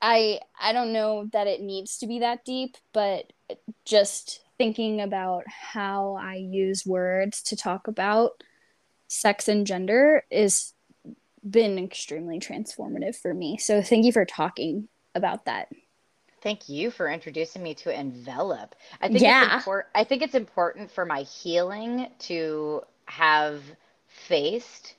[0.00, 3.32] I I don't know that it needs to be that deep, but
[3.84, 8.42] just thinking about how I use words to talk about
[9.08, 10.72] sex and gender is
[11.48, 13.56] been extremely transformative for me.
[13.58, 15.68] So thank you for talking about that.
[16.46, 18.76] Thank you for introducing me to envelop.
[19.02, 19.46] I think Yeah.
[19.46, 19.88] it's important.
[19.96, 23.64] I think it's important for my healing to have
[24.06, 24.94] faced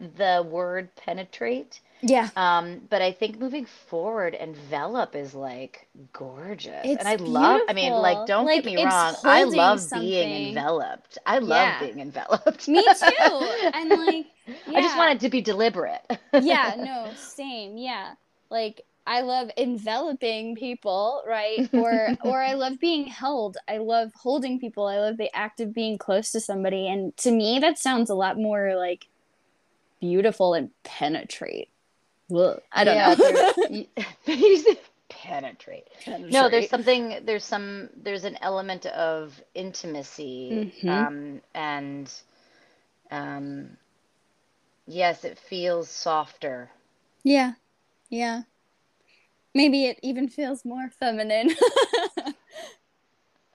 [0.00, 1.78] the word penetrate.
[2.00, 2.30] Yeah.
[2.34, 6.82] Um, but I think moving forward, envelop is like gorgeous.
[6.84, 9.14] It's and I love, I mean, like, don't Like, get me wrong.
[9.22, 10.08] I love something.
[10.08, 11.16] being enveloped.
[11.24, 11.78] I love Yeah.
[11.78, 12.66] being enveloped.
[12.66, 13.50] Me too.
[13.72, 14.26] And like
[14.74, 14.98] I just yeah.
[14.98, 16.02] want it to be deliberate.
[16.32, 17.76] yeah, no, same.
[17.76, 18.14] Yeah.
[18.50, 21.64] Like I love enveloping people, right?
[21.72, 23.56] Or or I love being held.
[23.68, 24.86] I love holding people.
[24.86, 26.88] I love the act of being close to somebody.
[26.88, 29.08] And to me that sounds a lot more like
[30.00, 31.70] beautiful and penetrate.
[32.34, 33.44] Ugh, I don't Yeah, know.
[33.68, 33.86] y-
[35.08, 35.88] penetrate.
[36.30, 40.70] No, there's something, there's some, there's an element of intimacy.
[40.82, 40.88] Mhm.
[40.88, 42.12] Um, and
[43.10, 43.76] um,
[44.88, 46.70] yes, it feels softer.
[47.22, 47.54] Yeah.
[48.10, 48.44] Yeah.
[49.58, 51.50] Maybe it even feels more feminine.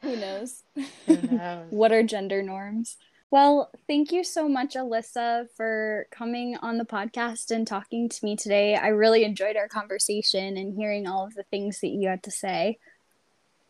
[0.01, 0.63] Who knows?
[1.07, 1.61] Who knows?
[1.69, 2.97] What are gender norms?
[3.31, 8.35] Well, thank you so much, Alyssa, for coming on the podcast and talking to me
[8.35, 8.75] today.
[8.75, 12.31] I really enjoyed our conversation and hearing all of the things that you had to
[12.31, 12.79] say.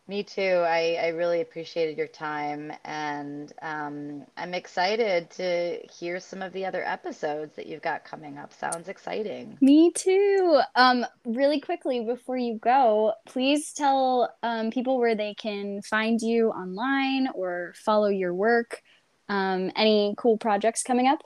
[0.06, 0.62] Me too.
[0.66, 6.66] I, I really appreciated your time, and um, I'm excited to hear some of the
[6.66, 8.52] other episodes that you've got coming up.
[8.52, 9.56] Sounds exciting.
[9.62, 10.60] Me too.
[10.74, 16.50] Um, really quickly before you go, please tell um, people where they can find you
[16.50, 18.82] online or follow your work.
[19.30, 21.22] Um, any cool projects coming up?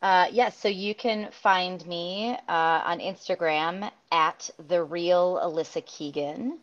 [0.00, 6.60] Uh, yes, so you can find me uh, on Instagram at the real Alyssa Keegan.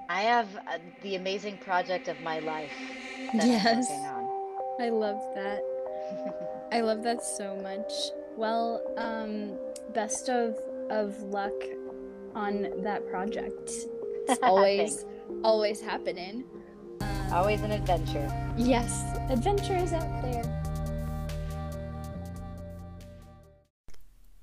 [0.10, 2.74] I have uh, the amazing project of my life
[3.34, 3.68] that Yes.
[3.68, 4.28] I'm working on.
[4.82, 5.62] I love that.
[6.72, 7.92] I love that so much.
[8.38, 9.58] Well, um,
[9.94, 10.56] best of
[10.90, 11.54] of luck
[12.36, 13.72] on that project.
[14.28, 15.06] It's always
[15.44, 16.44] always happening.
[17.02, 18.28] Um, Always an adventure.
[18.58, 20.44] yes, adventure is out there.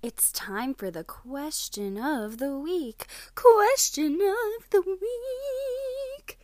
[0.03, 3.07] It's time for the question of the week.
[3.34, 6.39] Question of the week.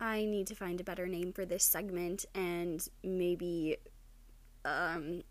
[0.00, 3.76] I need to find a better name for this segment and maybe
[4.64, 5.22] um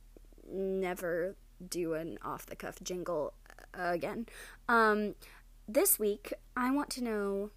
[0.47, 3.33] never do an off the cuff jingle
[3.73, 4.27] again.
[4.67, 5.15] Um
[5.67, 7.51] this week I want to know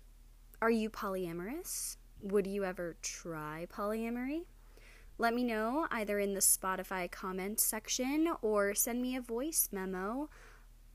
[0.63, 1.97] are you polyamorous?
[2.23, 4.45] Would you ever try polyamory?
[5.19, 10.29] Let me know either in the Spotify comment section or send me a voice memo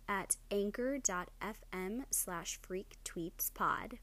[0.07, 3.99] at anchor.fm slash freak tweets pod.